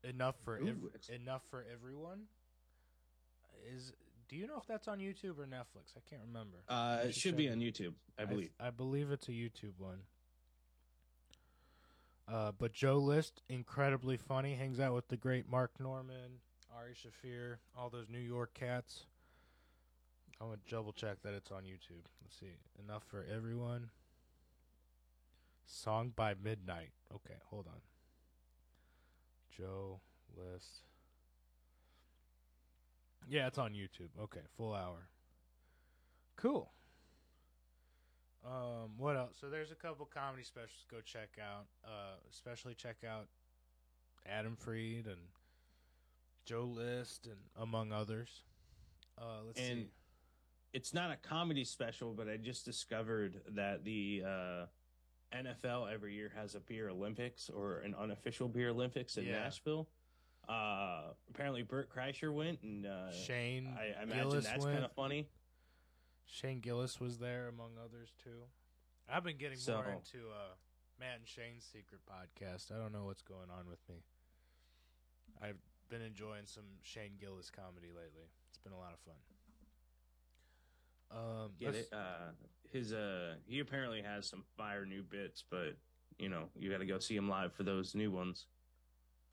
[0.04, 2.28] Enough for Ooh, ev- enough for everyone.
[3.68, 3.92] Is
[4.30, 5.96] do you know if that's on YouTube or Netflix?
[5.96, 6.58] I can't remember.
[6.68, 8.50] Uh, it should be on YouTube, I believe.
[8.60, 10.00] I, believe it's a YouTube one.
[12.28, 16.40] Uh, but Joe List, incredibly funny, hangs out with the great Mark Normand,
[16.76, 19.06] Ari Shaffir, all those New York cats.
[20.42, 22.04] I'm gonna double check that it's on YouTube.
[22.22, 22.58] Let's see.
[22.84, 23.90] Enough for everyone.
[25.66, 26.92] Song by Midnight.
[27.14, 27.82] Okay, hold on.
[29.58, 30.00] Joe
[30.36, 30.82] List.
[33.28, 34.10] Yeah, it's on YouTube.
[34.22, 35.10] Okay, full hour.
[36.38, 36.72] Cool.
[38.46, 39.36] Um, what else?
[39.42, 41.66] So there's a couple comedy specials to go check out.
[41.84, 43.28] Uh, especially check out
[44.26, 45.20] Adam Freed and
[46.46, 48.44] Joe List and among others.
[49.18, 49.92] Uh, let's And- see.
[50.74, 54.66] it's not a comedy special, but I just discovered that the uh,
[55.34, 59.40] NFL every year has a beer Olympics or an unofficial beer Olympics in Yeah.
[59.40, 59.90] Nashville.
[61.38, 65.28] Apparently, Bert Kreischer went, and uh, Shane I, I imagine Gillis that's kind of funny.
[66.26, 68.42] Shane Gillis was there among others too.
[69.08, 70.56] I've been getting more So- into uh,
[71.00, 72.72] Matt and Shane's secret podcast.
[72.76, 73.98] I don't know what's going on with me.
[75.40, 78.26] I've been enjoying some Shane Gillis comedy lately.
[78.50, 79.16] It's been a lot of fun.
[81.12, 81.88] Um, it?
[81.94, 82.32] Uh,
[82.72, 85.78] his uh, he apparently has some fire new bits, but
[86.18, 88.48] you know you got to go see him live for those new ones.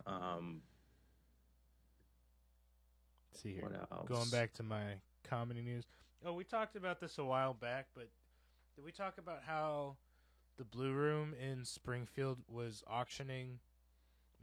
[0.06, 0.60] Um,
[3.40, 3.62] see here.
[3.62, 4.08] what else?
[4.08, 4.82] Going back to my
[5.28, 5.84] comedy news.
[6.24, 8.08] Oh, we talked about this a while back, but
[8.76, 9.96] did we talk about how
[10.56, 13.58] the Blue Room in Springfield was auctioning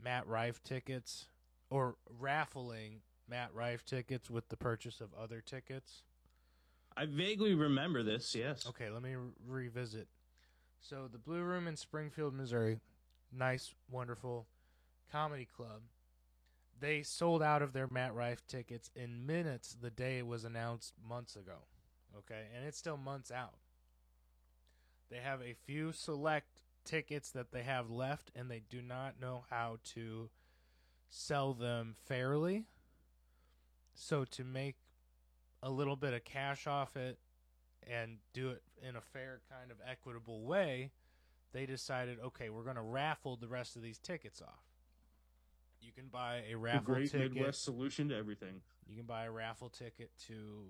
[0.02, 1.26] Matt Rife tickets
[1.70, 6.02] or raffling Matt Rife tickets with the purchase of other tickets?
[6.96, 8.34] I vaguely remember this.
[8.34, 8.66] Yes.
[8.68, 10.08] Okay, let me re- revisit.
[10.80, 12.78] So the Blue Room in Springfield, Missouri,
[13.32, 14.46] nice, wonderful
[15.10, 15.82] comedy club.
[16.82, 20.94] They sold out of their Matt Rife tickets in minutes the day it was announced
[21.08, 21.58] months ago.
[22.18, 23.54] Okay, and it's still months out.
[25.08, 26.48] They have a few select
[26.84, 30.28] tickets that they have left, and they do not know how to
[31.08, 32.64] sell them fairly.
[33.94, 34.74] So to make
[35.62, 37.16] a little bit of cash off it
[37.88, 40.90] and do it in a fair kind of equitable way,
[41.52, 44.64] they decided, okay, we're going to raffle the rest of these tickets off.
[45.82, 47.34] You can buy a The raffle great ticket.
[47.34, 48.62] Midwest solution to everything.
[48.88, 50.66] You can buy a raffle ticket to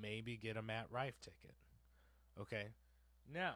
[0.00, 1.56] maybe get a Matt Rife ticket.
[2.40, 2.66] Okay.
[3.32, 3.54] Now,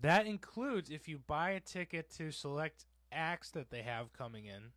[0.00, 4.72] that includes if you buy a ticket to select acts that they have coming in,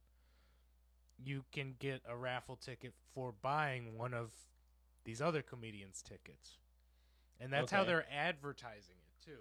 [1.23, 4.31] you can get a raffle ticket for buying one of
[5.03, 6.57] these other comedians' tickets.
[7.39, 9.39] And that's how they're advertising it, too.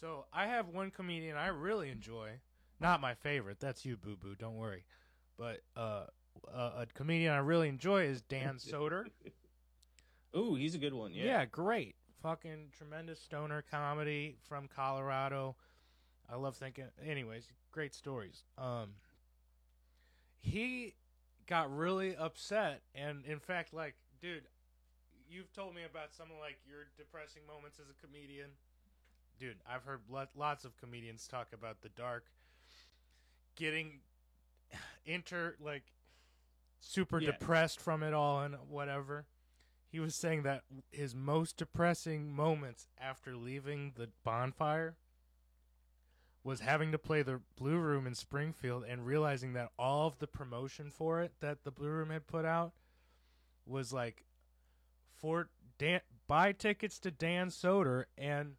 [0.00, 2.40] So I have one comedian I really enjoy.
[2.80, 3.58] Not my favorite.
[3.60, 4.34] That's you, Boo Boo.
[4.38, 4.84] Don't worry.
[5.36, 6.04] But uh,
[6.52, 9.04] a, a comedian I really enjoy is Dan Soder.
[10.36, 11.12] Ooh, he's a good one.
[11.12, 11.24] yeah.
[11.24, 11.44] Yeah.
[11.46, 11.96] great.
[12.22, 15.56] Fucking tremendous stoner comedy from Colorado.
[16.30, 16.84] I love thinking.
[17.04, 18.42] Anyways, great stories.
[18.58, 18.94] Um,
[20.40, 20.94] he
[21.46, 24.42] got really upset, and in fact, like, dude,
[25.30, 28.50] you've told me about some of like your depressing moments as a comedian.
[29.38, 30.00] Dude, I've heard
[30.36, 32.24] lots of comedians talk about the dark,
[33.58, 34.00] getting
[35.04, 35.82] inter like
[36.80, 37.32] super Yeah.
[37.32, 39.26] depressed from it all and whatever.
[39.90, 44.96] He was saying that his most depressing moments after leaving the bonfire
[46.44, 50.26] was having to play the Blue Room in Springfield and realizing that all of the
[50.26, 52.72] promotion for it that the Blue Room had put out
[53.66, 54.24] was like
[55.16, 58.56] for Dan buy tickets to Dan Soder and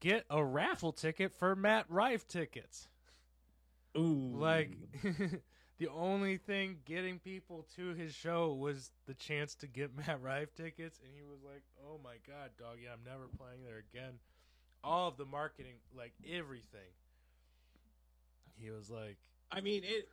[0.00, 2.88] get a raffle ticket for Matt Rife tickets.
[3.96, 4.70] Ooh, Like
[5.78, 10.54] the only thing getting people to his show was the chance to get Matt Rife
[10.54, 14.14] tickets and he was like, "Oh my god, dog, yeah, I'm never playing there again."
[14.84, 16.90] All of the marketing, like everything.
[18.58, 19.16] He was like,
[19.50, 20.08] I mean it.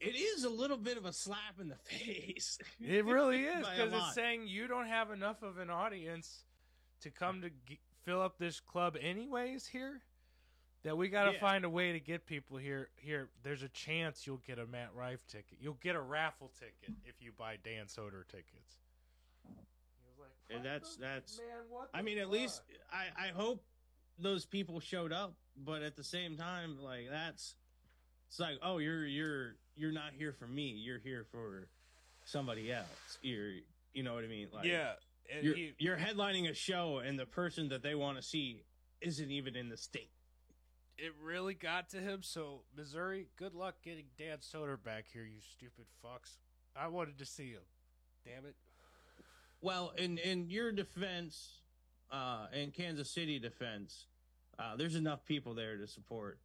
[0.00, 2.58] It is a little bit of a slap in the face.
[2.80, 6.44] It really is because it's saying you don't have enough of an audience
[7.02, 10.00] to come to g- fill up this club anyways here.
[10.82, 11.40] That we got to Yeah.
[11.40, 12.88] find a way to get people here.
[12.96, 15.58] Here, there's a chance you'll get a Matt Rife ticket.
[15.60, 18.78] You'll get a raffle ticket if you buy Dan Soder tickets.
[19.44, 19.50] He
[20.06, 21.68] was like, And that's- the- that's- man.
[21.68, 21.90] What?
[21.92, 23.62] I the mean, at least I, I hope
[24.18, 27.56] those people showed up, but at the same time, like that's
[28.28, 30.70] it's like, oh, you're you're you're not here for me.
[30.70, 31.68] You're here for
[32.24, 33.18] somebody else.
[33.22, 33.52] You're
[33.92, 34.48] you know what I mean?
[34.50, 34.94] Like yeah.
[35.30, 38.64] And you're he, you're headlining a show, and the person that they want to see
[39.00, 40.10] isn't even in the state.
[41.00, 42.20] It really got to him.
[42.22, 46.36] So Missouri, good luck getting Dan Soder back here, you stupid fucks.
[46.76, 47.62] I wanted to see him.
[48.24, 48.54] Damn it.
[49.60, 51.60] Well, in in your defense,
[52.10, 54.06] uh, in Kansas City defense,
[54.58, 56.38] uh, there's enough people there to support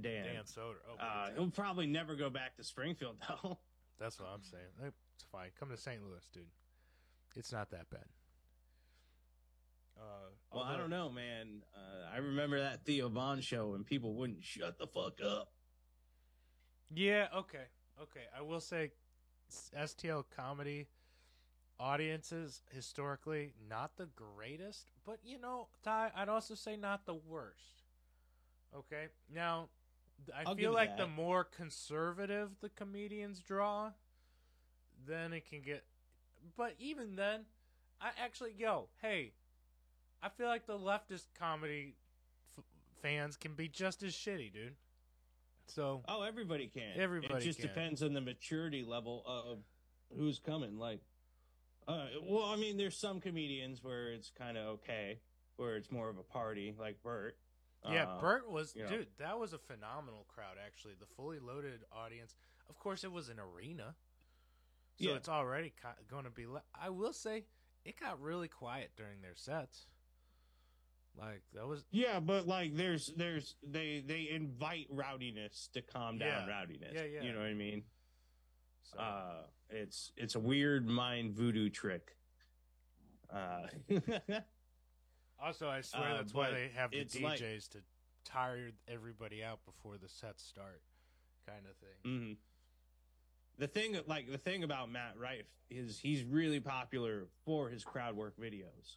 [0.00, 0.24] Dan.
[0.24, 0.76] Dan Soder.
[0.88, 3.58] Oh, uh, he'll probably never go back to Springfield though.
[4.00, 4.92] that's what I'm saying.
[5.14, 5.50] It's fine.
[5.58, 6.00] Come to St.
[6.02, 6.44] Louis, dude.
[7.36, 8.04] It's not that bad.
[10.84, 11.62] Don't know, man.
[11.74, 15.48] Uh, I remember that Theo Von show, and people wouldn't shut the fuck up.
[16.94, 17.28] Yeah.
[17.34, 17.64] Okay.
[18.02, 18.24] Okay.
[18.36, 18.90] I will say,
[19.74, 20.88] STL comedy
[21.80, 27.84] audiences historically not the greatest, but you know, Ty, I'd also say not the worst.
[28.76, 29.06] Okay.
[29.34, 29.70] Now,
[30.36, 33.92] I I'll feel like the more conservative the comedians draw,
[35.08, 35.82] then it can get.
[36.58, 37.46] But even then,
[38.02, 39.32] I actually yo hey,
[40.24, 41.96] I feel like the leftist comedy
[42.56, 42.64] f-
[43.02, 44.74] fans can be just as shitty, dude.
[45.66, 46.98] So Oh, everybody can.
[46.98, 47.68] Everybody It just can.
[47.68, 49.58] depends on the maturity level of
[50.16, 50.78] who's coming.
[50.78, 51.00] Like,
[51.86, 55.20] uh, well, I mean, there's some comedians where it's kind of okay,
[55.56, 57.36] where it's more of a party, like Bert.
[57.86, 58.88] Yeah, Uh, Bert was you know.
[58.88, 59.08] dude.
[59.18, 60.56] That was a phenomenal crowd.
[60.64, 62.34] Actually, the fully loaded audience.
[62.70, 63.94] Of course, it was an arena,
[64.96, 65.16] so Yeah.
[65.16, 66.46] it's already ki- going to be.
[66.46, 67.44] Le- I will say,
[67.84, 69.86] it got really quiet during their sets.
[71.18, 76.48] Like that was Yeah, but like, there's, there's, they, they invite rowdiness to calm down
[76.48, 76.54] Yeah.
[76.54, 76.92] rowdiness.
[76.94, 77.22] Yeah, yeah.
[77.22, 77.82] You know what I mean?
[78.82, 82.16] so, Uh, it's, it's a weird mind voodoo trick.
[83.32, 83.66] Uh,
[85.42, 85.68] also.
[85.68, 87.78] I swear uh, that's why they have the it's like- DJs to
[88.24, 90.82] tire everybody out before the sets start,
[91.46, 92.28] kind of thing.
[92.28, 92.32] hmm
[93.58, 98.16] The thing, like the thing about Matt Rife is he's really popular for his crowd
[98.16, 98.96] work videos.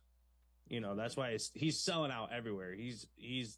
[0.69, 2.73] You know, that's why it's, he's selling out everywhere.
[2.73, 3.57] He's he's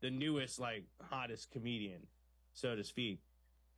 [0.00, 2.06] the newest, like hottest comedian,
[2.54, 3.20] so to speak.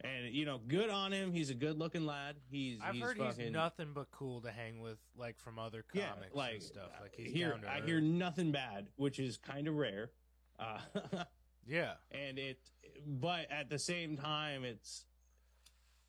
[0.03, 1.33] And you know, good on him.
[1.33, 2.37] He's a good looking lad.
[2.51, 5.85] He's I've he's heard fucking, he's nothing but cool to hang with, like from other
[5.93, 6.91] comics yeah, like and stuff.
[7.01, 7.87] Like he's here, I earth.
[7.87, 10.11] hear nothing bad, which is kind of rare.
[10.59, 10.79] Uh,
[11.69, 12.59] Yeah, and it
[13.07, 15.05] but at the same time it's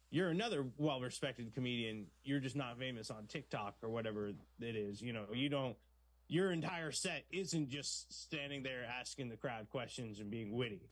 [0.09, 5.13] you're another well-respected comedian you're just not famous on tiktok or whatever it is you
[5.13, 5.75] know you don't
[6.29, 10.89] your entire set isn't just standing there asking the crowd questions and being witty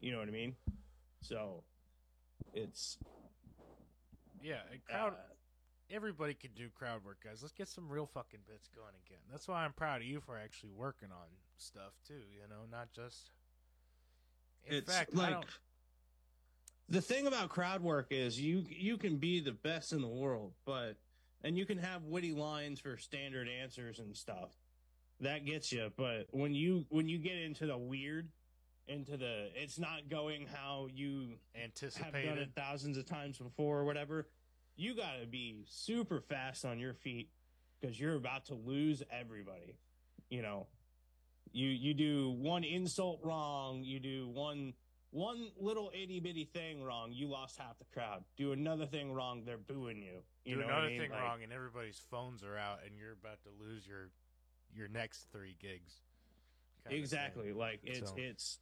[0.00, 0.56] you know what i mean
[1.22, 1.62] so
[2.54, 2.98] it's
[4.42, 4.60] yeah.
[4.88, 5.12] Crowd.
[5.12, 5.16] uh,
[5.90, 7.42] everybody can do crowd work, guys.
[7.42, 9.22] Let's get some real fucking bits going again.
[9.30, 11.26] That's why I'm proud of you for actually working on
[11.56, 12.14] stuff too.
[12.14, 13.30] You know, not just.
[14.66, 15.44] In it's fact, like
[16.88, 20.52] the thing about crowd work is you you can be the best in the world
[20.66, 20.96] but
[21.42, 24.50] and you can have witty lines for standard answers and stuff
[25.20, 28.28] that gets you but when you when you get into the weird
[28.86, 32.38] into the it's not going how you have done anticipated.
[32.38, 34.28] it thousands of times before or whatever
[34.76, 37.28] you got to be super fast on your feet
[37.80, 39.76] because you're about to lose everybody
[40.30, 40.66] you know
[41.52, 44.72] you you do one insult wrong you do one
[45.10, 48.24] one little itty bitty thing wrong, you lost half the crowd.
[48.36, 50.20] Do another thing wrong, they're booing you.
[50.44, 51.00] You Do know what I another mean?
[51.00, 54.10] thing Like, wrong, and everybody's phones are out, and you're about to lose your
[54.74, 56.00] your next three gigs.
[56.90, 57.52] Exactly.
[57.52, 58.58] Like it's So- it's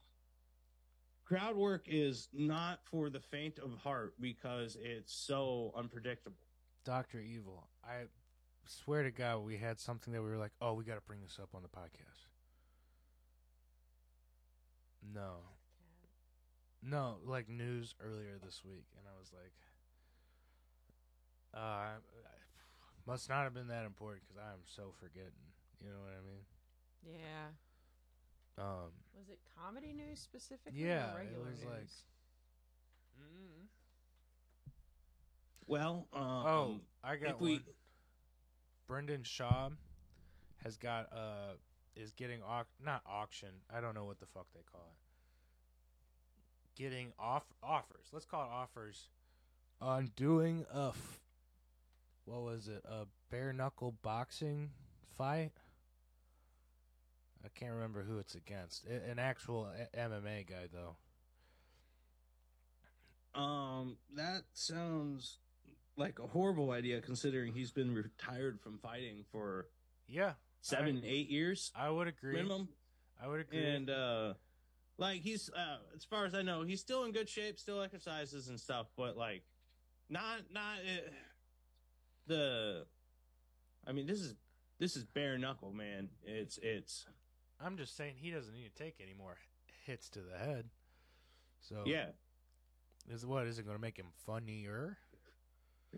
[1.24, 6.36] crowd work is not for the faint of heart because it's so unpredictable.
[6.84, 7.68] Doctor Evil.
[7.84, 8.04] I
[8.66, 11.20] swear to God, we had something that we were like, oh, we got to bring
[11.20, 12.28] this up on the podcast.
[15.14, 15.36] No,
[16.82, 19.52] no, like news earlier this week, and I was like,
[21.54, 25.52] uh, I, I must not have been that important because I am so forgetting.
[25.82, 27.20] You know what I mean?
[27.20, 28.62] Yeah.
[28.62, 30.80] Um, Was it comedy news specifically?
[30.82, 31.64] Yeah, or it was news?
[31.70, 31.88] like-
[35.66, 37.64] Well, um, oh, I got if we one.
[38.86, 39.72] Brendan Schaub
[40.62, 41.54] has got uh
[41.96, 43.48] is getting au- not auction.
[43.74, 46.80] I don't know what the fuck they call it.
[46.80, 48.06] Getting off offers.
[48.12, 49.08] Let's call it offers
[49.80, 51.20] on doing a f-
[52.26, 52.82] what was it?
[52.84, 54.70] A bare knuckle boxing
[55.16, 55.50] fight.
[57.44, 58.84] I can't remember who it's against.
[58.86, 60.96] An actual MMA guy though.
[63.40, 65.38] um, that sounds
[65.96, 69.66] like a horrible idea considering he's been retired from fighting for
[70.08, 72.34] Yeah, seven, eight years I would agree.
[72.34, 72.68] minimum.
[73.22, 73.64] I would agree.
[73.64, 74.34] And uh
[74.98, 78.48] like he's uh as far as I know, he's still in good shape, still exercises
[78.48, 79.42] and stuff, but like
[80.10, 81.10] not not uh,
[82.26, 82.86] the
[83.86, 84.34] I mean this is
[84.78, 86.08] this is bare knuckle, man.
[86.24, 87.06] It's it's
[87.60, 89.36] I'm just saying he doesn't need to take any more
[89.84, 90.66] hits to the head.
[91.60, 92.06] So yeah.
[93.10, 94.98] is what is it going to make him funnier?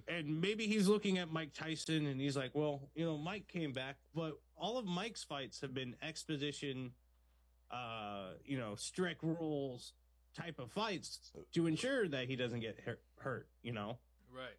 [0.07, 3.73] And maybe he's looking at Mike Tyson and he's like, well, you know, Mike came
[3.73, 6.93] back, but all of Mike's fights have been expedition,
[7.71, 9.95] uh, you know, strict rules
[10.37, 13.99] type of fights to ensure that he doesn't get hurt, hurt you know?
[14.33, 14.57] Right.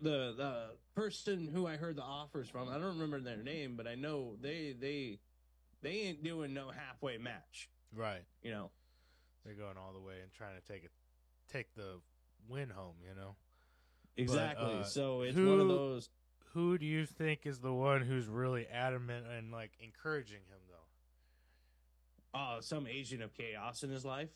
[0.00, 3.86] the the person who I heard the offers from, I don't remember their name, but
[3.86, 5.20] I know they they
[5.86, 7.68] they ain't doing no halfway match.
[7.94, 8.22] Right.
[8.42, 8.70] You know,
[9.44, 10.90] They're going all the way and trying to take it,
[11.52, 12.00] take the
[12.48, 12.96] win home.
[13.08, 13.36] You know.
[14.16, 14.80] exactly.
[14.80, 16.08] uh, so it's who- one of those.
[16.54, 20.58] Who do you think is the one who's really adamant and like encouraging him
[22.32, 22.38] though?
[22.38, 24.30] Uh, some agent of chaos in his life.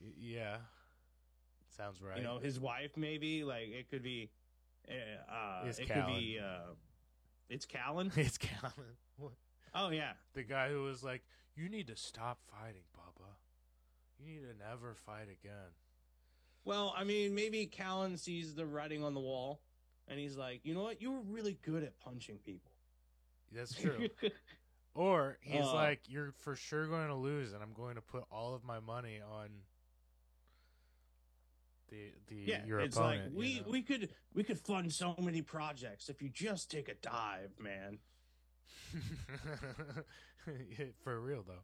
[0.00, 0.56] Y- yeah.
[1.76, 2.16] Sounds right.
[2.16, 3.44] You know, his wife maybe.
[3.44, 4.30] Like it could be.
[4.88, 6.06] Uh, uh It's it Callen.
[6.06, 6.38] could be.
[6.42, 6.72] uh
[7.50, 8.10] It's Callen.
[8.16, 8.96] it's Callen.
[9.16, 9.32] What?
[9.74, 10.12] Oh yeah.
[10.34, 11.22] The guy who was like,
[11.54, 13.26] "You need to stop fighting, Bubba.
[14.18, 15.72] You need to never fight again."
[16.64, 19.60] Well, I mean, maybe Callen sees the writing on the wall,
[20.06, 21.02] and he's like, you know what?
[21.02, 22.70] You were really good at punching people.
[23.50, 24.08] That's true.
[24.94, 28.24] Or he's Uh, like, "You're for sure going to lose, and I'm going to put
[28.30, 29.48] all of my money on
[31.88, 33.70] the the yeah, your it's opponent." like you we know?
[33.70, 37.98] we could we could fund so many projects if you just take a dive, man.
[41.04, 41.62] For real though.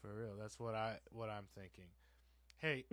[0.00, 1.84] For real, that's what I what I'm thinking.
[2.58, 2.84] Hey,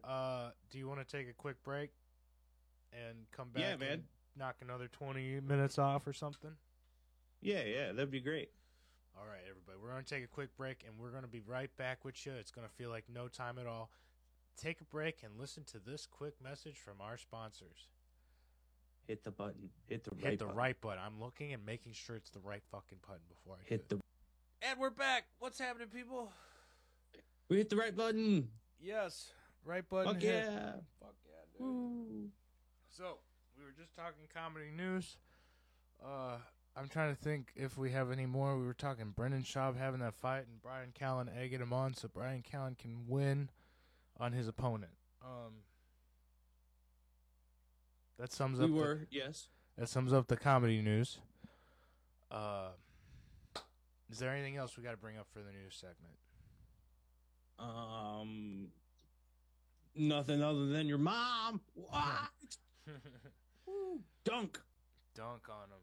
[0.04, 1.90] uh, do you want to take a quick break
[2.92, 3.62] and come back?
[3.62, 3.92] Yeah, man.
[3.92, 4.02] and
[4.36, 6.52] knock another twenty minutes off or something.
[7.40, 8.50] yeah, yeah, that'd be great.
[9.16, 11.40] All right, everybody, we're going to take a quick break and we're going to be
[11.46, 12.32] right back with you.
[12.32, 13.90] It's going to feel like no time at all.
[14.60, 17.88] Take a break and listen to this quick message from our sponsors.
[19.06, 19.68] Hit the button.
[19.86, 20.38] Hit the Hit right.
[20.38, 20.56] the button.
[20.58, 20.98] right button.
[21.04, 24.00] I'm looking and making sure it's the right fucking button before I Hit do the.
[24.00, 24.70] it.
[24.70, 25.24] And we're back.
[25.38, 26.32] What's happening, people?
[27.50, 28.48] We hit the right button.
[28.80, 29.30] Yes,
[29.64, 30.14] right button.
[30.14, 30.44] Fuck hit.
[30.46, 30.72] yeah.
[31.00, 31.60] Fuck yeah, dude.
[31.66, 32.28] Woo.
[32.90, 33.18] So
[33.58, 35.18] we were just talking comedy news.
[36.02, 36.36] Uh,
[36.76, 38.58] I'm trying to think if we have any more.
[38.58, 42.08] We were talking Brendan Schaub having that fight and Brian Callen egging him on so
[42.08, 43.50] Brian Callen can win
[44.18, 44.92] on his opponent.
[45.22, 45.52] Um,
[48.18, 48.70] that sums We up.
[48.70, 49.48] were yes.
[49.76, 51.18] The, that sums up the comedy news.
[52.30, 52.68] Uh,
[54.10, 56.16] is there anything else we got to bring up for the news segment?
[57.58, 58.68] Um.
[59.96, 61.60] Nothing other than your mom.
[61.74, 62.30] What?
[64.24, 64.60] Dunk.
[65.14, 65.82] Dunk on him.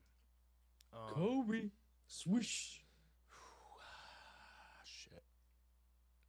[0.93, 1.69] Um, Kobe.
[2.07, 2.83] Swish.
[4.83, 5.23] shit.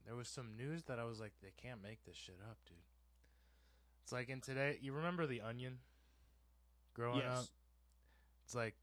[0.06, 2.76] There was some news that I was like, they can't make this shit up, dude.
[4.04, 5.78] It's like in today, you remember the Onion?
[6.94, 7.44] Growing up,
[8.44, 8.74] it's like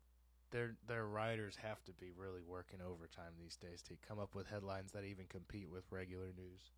[0.52, 4.48] their their writers have to be really working overtime these days to come up with
[4.48, 6.72] headlines that even compete with regular news.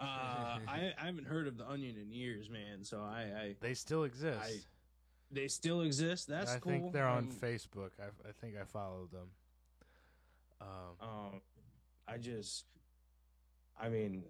[0.00, 2.82] Uh, I, I haven't heard of the Onion in years, man.
[2.82, 4.40] So I, I They still exist.
[4.42, 4.60] I-
[5.34, 6.28] they still exist.
[6.28, 6.72] That's I cool.
[6.72, 7.92] think they're on Um, Facebook.
[7.98, 9.28] I, I think I followed them.
[10.60, 10.68] Um,
[11.08, 11.40] Um,
[12.06, 12.66] I just
[13.80, 14.24] I mean,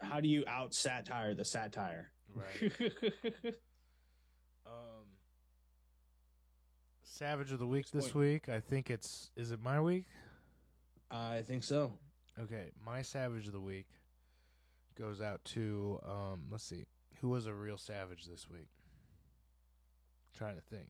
[0.00, 2.10] how do you out satire the satire?
[2.34, 2.72] Right.
[4.66, 5.04] um,
[7.08, 8.48] Savage of the week this week.
[8.48, 9.30] I think it's.
[9.36, 10.04] Is it my week?
[11.10, 11.92] I think so.
[12.38, 13.86] Okay, my Savage of the week
[14.98, 16.00] goes out to.
[16.04, 16.84] Um, let's see,
[17.20, 18.68] who was a real savage this week?
[20.36, 20.88] trying to think.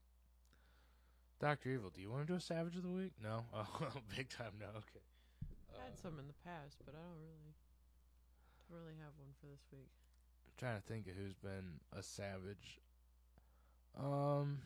[1.39, 3.13] Doctor Evil, do you want to do a Savage of the week?
[3.23, 3.45] No.
[3.55, 4.51] Oh, big time.
[4.59, 4.65] No.
[4.75, 5.05] Okay.
[5.71, 7.55] I had some in the past, but I don't really,
[8.69, 9.87] really have one for this week.
[10.45, 12.81] I'm trying to think of who's been a savage.
[13.97, 14.57] Um,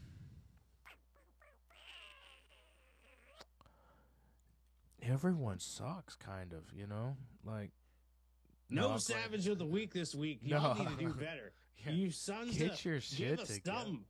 [5.02, 6.64] everyone sucks, kind of.
[6.76, 7.72] You know, like
[8.70, 9.00] No, playing.
[9.00, 10.40] savage of the week this week.
[10.44, 10.84] Y'all No.
[10.84, 11.52] need to do better.
[11.84, 11.94] Yeah.
[11.94, 13.78] You sons Get of- your give shit us together.
[13.80, 14.06] something.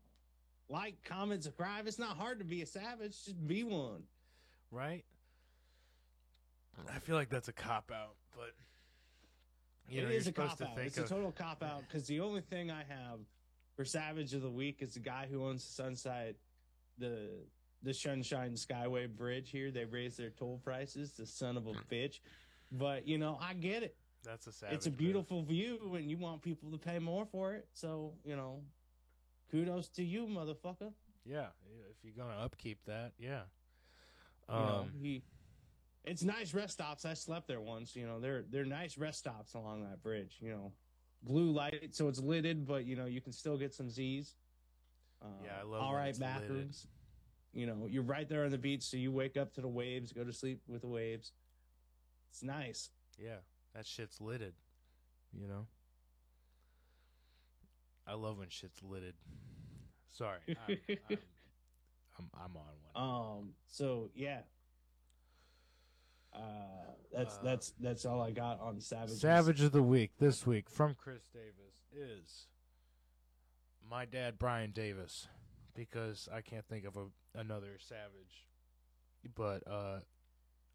[0.67, 1.87] Like, comment, subscribe.
[1.87, 3.11] It's not hard to be a savage.
[3.23, 4.03] Just be one.
[4.71, 5.05] right?
[6.93, 8.53] I feel like that's a cop out, but
[9.87, 10.77] you It know, is a cop out.
[10.79, 13.19] It's of a total cop out because the only thing I have
[13.77, 16.35] for Savage of the Week is the guy who owns the Sunset,
[16.97, 17.29] the
[17.83, 19.71] the Sunshine Skyway Bridge here.
[19.71, 21.13] They raised their toll prices.
[21.13, 22.19] The son of a bitch.
[22.71, 23.95] But you know, I get it.
[24.23, 24.75] that's a savage.
[24.75, 24.97] it's a move.
[24.97, 27.67] beautiful view, and you want people to pay more for it.
[27.73, 28.61] So you know,
[29.49, 30.93] kudos to you, motherfucker.
[31.25, 31.47] Yeah,
[31.89, 33.41] if you're gonna upkeep that, yeah.
[34.49, 35.23] You know, Um, he.
[36.03, 37.05] It's nice rest stops.
[37.05, 37.95] I slept there once.
[37.95, 40.37] You know, they're they're nice rest stops along that bridge.
[40.39, 40.71] You know,
[41.21, 44.35] blue light, so it's lidded, but you know you can still get some Z's.
[45.21, 46.75] Uh, Yeah, I love All when right it's lidded.
[47.53, 50.13] You know, you're right there on the beach, so you wake up to the waves,
[50.13, 51.33] go to sleep with the waves.
[52.31, 52.89] It's nice.
[53.17, 53.37] yeah,
[53.75, 54.53] that shit's lidded.
[55.37, 55.67] You know,
[58.07, 59.15] I love when shit's lidded.
[60.11, 60.97] Sorry, I'm, I'm,
[62.19, 63.39] I'm, I'm on one.
[63.39, 63.49] Um.
[63.67, 64.39] So yeah.
[66.33, 66.39] Uh,
[67.13, 69.17] that's Uh, that's that's all I got on Savage.
[69.17, 72.47] Savage of the week this week from Chris Davis is
[73.89, 75.27] my dad Brian Davis
[75.75, 77.05] because I can't think of a,
[77.35, 78.45] another savage.
[79.35, 79.99] But uh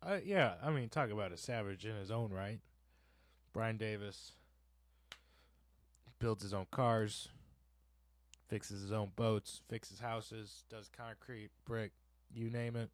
[0.02, 2.61] I, yeah, I mean talk about a savage in his own right.
[3.52, 4.32] Brian Davis
[6.18, 7.28] builds his own cars,
[8.48, 11.92] fixes his own boats, fixes houses, does concrete, brick,
[12.34, 12.90] you name it.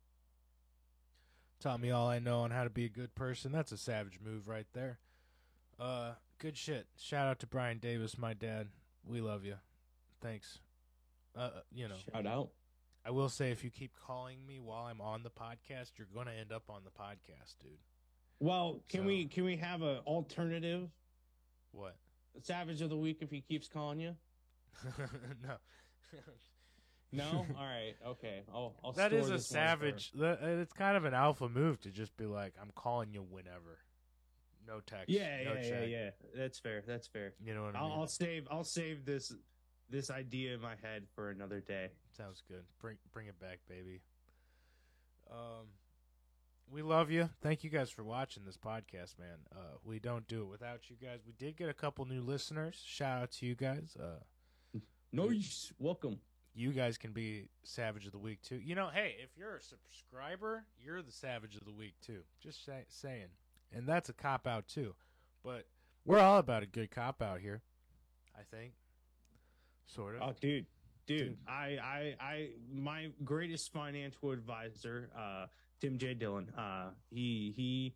[1.61, 3.53] Taught me all I know on how to be a good person.
[3.53, 4.99] That's a savage move right there.
[5.79, 6.87] Uh, good shit.
[6.99, 8.69] Shout out to Brian Davis, my dad.
[9.07, 9.55] We love you.
[10.21, 10.59] Thanks.
[11.37, 12.51] Uh, you know, Shout out.
[13.05, 16.33] I will say if you keep calling me while I'm on the podcast, you're gonna
[16.33, 17.79] end up on the podcast, dude.
[18.39, 20.89] Well, can So- we can we have an alternative
[21.73, 21.97] What?
[22.43, 24.17] Savage of the week if he keeps calling you?
[25.43, 25.57] no.
[27.15, 27.47] No.
[27.59, 27.95] All right.
[28.07, 28.41] Okay.
[28.53, 28.75] I'll.
[28.83, 30.13] I'll that is a savage.
[30.13, 33.81] That, it's kind of an alpha move to just be like, I'm calling you whenever.
[34.67, 35.11] No text.
[35.11, 35.45] Yeah.
[35.45, 35.61] no Yeah.
[35.81, 35.85] Yeah.
[35.85, 36.11] Yeah.
[36.35, 36.83] That's fair.
[36.87, 37.35] That's fair.
[37.45, 37.99] You know what I I'll, mean?
[37.99, 38.49] I'll save.
[38.51, 39.31] I'll save this
[39.93, 41.91] this idea in my head for another day.
[42.17, 42.65] Sounds good.
[42.81, 44.01] Bring bring it back, baby.
[45.31, 45.67] Um,
[46.71, 47.29] we love you.
[47.43, 49.39] Thank you guys for watching this podcast, man.
[49.55, 51.21] Uh, we don't do it without you guys.
[51.27, 52.83] We did get a couple new listeners.
[52.85, 53.97] Shout out to you guys.
[54.01, 54.81] Uh,
[55.15, 55.71] Nice.
[55.79, 56.21] Welcome.
[56.55, 58.57] you guys can be Savage of the Week too.
[58.57, 62.21] You know, hey, if you're a subscriber, you're the Savage of the Week too.
[62.43, 63.29] Just say, saying,
[63.75, 64.95] and that's a cop out too.
[65.45, 65.67] But
[66.07, 67.61] we're all about a good cop out here.
[68.35, 68.73] I think,
[69.87, 70.23] sort of.
[70.23, 70.67] Oh, dude,
[71.07, 71.37] dude, Dude.
[71.47, 75.47] I, I, I, my greatest financial advisor, uh,
[75.81, 76.15] Tim J.
[76.15, 77.95] Dillon, uh, he, he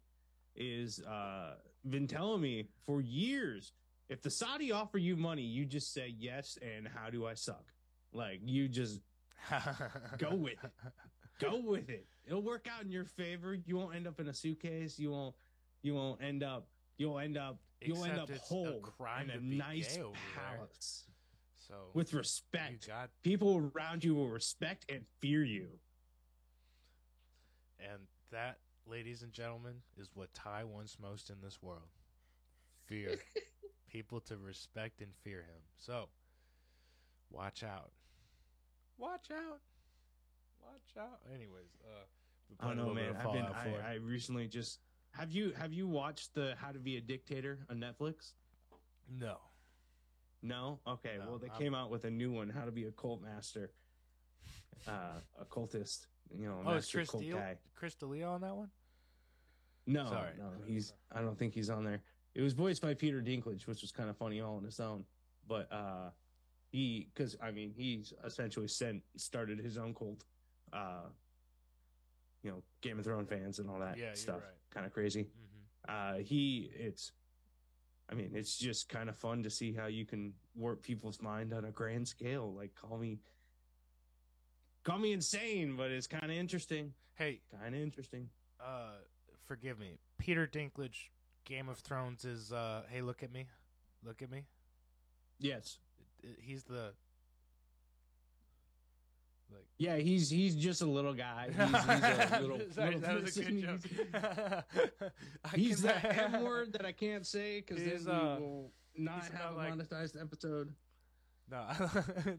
[0.55, 1.55] is, uh,
[1.89, 3.73] been telling me for years,
[4.09, 6.59] if the Saudi offer you money, you just say yes.
[6.63, 7.73] And how do I suck?
[8.13, 9.01] Like you just
[10.19, 10.71] Go with it.
[11.39, 12.07] go with it.
[12.27, 13.55] It'll work out in your favor.
[13.55, 14.99] You won't end up in a suitcase.
[14.99, 15.35] You won't,
[15.83, 16.67] you won't end up,
[16.99, 20.67] you'll end up, you'll end up it's a whole crime in a nice over there.
[21.69, 22.87] Palace so with you respect.
[22.87, 25.69] got people around you will respect and fear you.
[27.81, 28.03] And
[28.33, 31.89] that, ladies and gentlemen, is what Ty wants most in this world.
[32.87, 33.17] Fear.
[33.89, 35.63] People to respect and fear him.
[35.79, 36.09] So,
[37.31, 37.91] watch out.
[38.99, 39.61] Watch out.
[40.61, 41.21] Watch out.
[41.33, 42.05] Anyways, uh,
[42.61, 43.17] I don't know, man.
[43.17, 43.45] I've been.
[43.45, 44.81] I, I recently just
[45.13, 48.33] have you have you watched the How to Be a Dictator on Netflix?
[49.19, 49.37] no.
[50.47, 50.79] No.
[50.87, 51.17] Okay.
[51.19, 53.23] No, well, they I'm- came out with a new one, How to Be a Cult
[53.23, 53.71] Master,
[54.87, 56.07] uh, a cultist.
[56.37, 57.57] You know, Oh, master Chris cult guy.
[57.75, 58.71] Chris D'Elia on that one?
[59.87, 60.33] No, Sorry.
[60.39, 60.93] no, he's.
[61.13, 62.03] I don't think he's on there.
[62.35, 65.05] It was voiced by Peter Dinklage, which was kind of funny all on its own.
[65.47, 66.11] But uh,
[66.71, 70.25] he, because I mean, he's essentially sent started his own cult.
[70.73, 71.09] Uh,
[72.43, 74.37] you know, Game of Thrones fans and all that Yeah, stuff.
[74.43, 74.55] right.
[74.71, 75.25] Kind of crazy.
[75.89, 76.19] Mm-hmm.
[76.19, 77.13] uh, he it's.
[78.11, 81.53] I mean, it's just kind of fun to see how you can warp people's mind
[81.53, 82.53] on a grand scale.
[82.57, 83.19] Like, call me,
[84.85, 86.93] call me insane, but it's kind of interesting.
[87.15, 88.29] Hey, Kind of interesting.
[88.61, 88.99] uh,
[89.47, 89.99] forgive me.
[90.19, 91.09] Peter Dinklage,
[91.45, 92.53] Game of Thrones is.
[92.53, 93.47] Uh, hey, look at me,
[94.05, 94.45] look at me.
[95.39, 95.79] Yes.
[96.41, 96.93] He's the.
[99.53, 101.47] Like Yeah, he's he's just a little guy.
[101.49, 104.63] He's, he's a little, Sorry, little that was a good joke.
[105.55, 109.25] He's that M word that I can't say because then He's, we uh, will not
[109.29, 110.73] have a like- monetized episode.
[111.49, 111.65] No,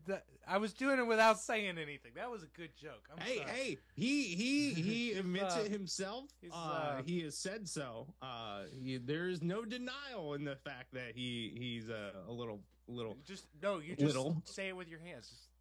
[0.08, 2.12] that, I was doing it without saying anything.
[2.16, 3.08] That was a good joke.
[3.10, 3.50] I'm hey, sorry.
[3.52, 6.26] hey, he he he admits uh, it himself.
[6.52, 8.14] Uh, uh, he has said so.
[8.22, 12.60] Uh, he, there is no denial in the fact that he he's a, a little
[12.90, 13.16] little.
[13.26, 14.42] Just no, you just Little.
[14.44, 15.30] say it with your hands.
[15.30, 15.57] Just, he's, he's like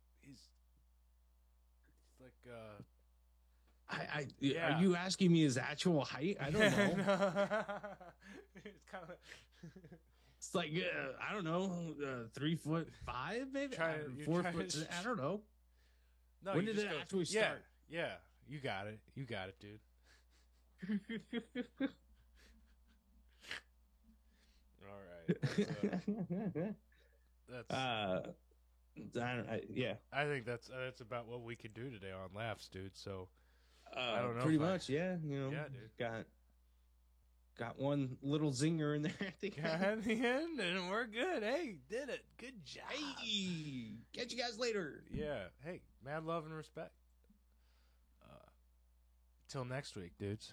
[2.48, 2.82] uh
[3.88, 4.76] I, I Yeah.
[4.78, 6.36] are you asking me his actual height?
[6.40, 7.04] I don't know.
[8.64, 9.16] it's kind of
[10.38, 14.70] it's like uh, I don't know, uh, three foot five, maybe Try- Uh, four foot.
[14.70, 15.40] to- I don't know.
[16.44, 16.54] no.
[16.54, 17.64] When did it go, actually yeah, start?
[17.88, 18.12] Yeah,
[18.48, 18.98] you got it.
[19.14, 19.80] You got it, dude.
[24.82, 25.38] All right.
[27.48, 28.20] That's, uh, that's uh,
[28.98, 29.48] I don't.
[29.48, 29.94] I, yeah.
[30.12, 32.96] I think that's uh, that's about what we could do today on laughs, dude.
[32.96, 33.28] So
[33.96, 35.16] Uh, don't know Pretty if I- much, yeah.
[35.24, 35.90] You know, Yeah, dude.
[35.98, 36.24] got
[37.58, 40.04] got one little zinger in there at the got end.
[40.04, 41.42] the end, and we're good.
[41.42, 42.22] Hey, did it.
[42.38, 42.84] Good job.
[42.90, 45.04] Hey, catch you guys later.
[45.10, 45.44] Yeah.
[45.64, 46.92] Hey, mad love and respect.
[48.22, 48.48] Uh,
[49.48, 50.52] till next week, dudes.